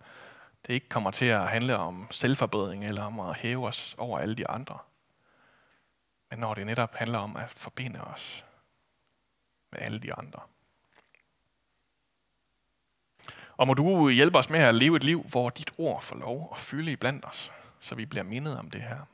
det 0.66 0.74
ikke 0.74 0.88
kommer 0.88 1.10
til 1.10 1.24
at 1.24 1.48
handle 1.48 1.76
om 1.76 2.06
selvforbedring 2.10 2.84
eller 2.84 3.02
om 3.02 3.20
at 3.20 3.36
hæve 3.36 3.66
os 3.66 3.94
over 3.98 4.18
alle 4.18 4.34
de 4.34 4.48
andre. 4.48 4.78
Men 6.30 6.38
når 6.38 6.54
det 6.54 6.66
netop 6.66 6.94
handler 6.94 7.18
om 7.18 7.36
at 7.36 7.50
forbinde 7.50 8.00
os 8.00 8.44
med 9.70 9.80
alle 9.80 9.98
de 9.98 10.14
andre. 10.14 10.40
Og 13.58 13.66
må 13.66 13.74
du 13.74 14.08
hjælpe 14.08 14.38
os 14.38 14.50
med 14.50 14.60
at 14.60 14.74
leve 14.74 14.96
et 14.96 15.04
liv, 15.04 15.22
hvor 15.22 15.50
dit 15.50 15.70
ord 15.78 16.02
får 16.02 16.16
lov 16.16 16.48
at 16.52 16.58
fylde 16.58 16.92
i 16.92 16.96
blandt 16.96 17.24
os, 17.24 17.52
så 17.80 17.94
vi 17.94 18.06
bliver 18.06 18.22
mindet 18.22 18.58
om 18.58 18.70
det 18.70 18.82
her. 18.82 19.04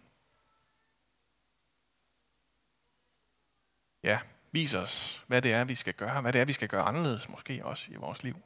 Ja, 4.03 4.21
vis 4.53 4.75
os, 4.75 5.25
hvad 5.27 5.43
det 5.43 5.53
er, 5.53 5.65
vi 5.65 5.75
skal 5.75 5.95
gøre, 5.95 6.21
hvad 6.21 6.33
det 6.33 6.41
er, 6.41 6.45
vi 6.45 6.53
skal 6.53 6.69
gøre 6.69 6.83
anderledes 6.83 7.29
måske 7.29 7.65
også 7.65 7.93
i 7.93 7.95
vores 7.95 8.23
liv, 8.23 8.37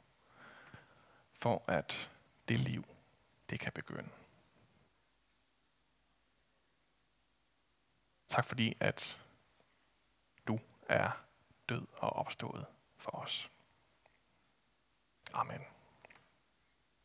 for 1.33 1.63
at 1.67 2.09
det 2.47 2.59
liv, 2.59 2.85
det 3.49 3.59
kan 3.59 3.71
begynde. 3.71 4.09
Tak 8.27 8.45
fordi, 8.45 8.77
at 8.79 9.19
du 10.47 10.59
er 10.89 11.09
død 11.69 11.87
og 11.97 12.09
opstået 12.13 12.65
for 12.97 13.11
os. 13.11 13.49
Amen. 15.33 15.78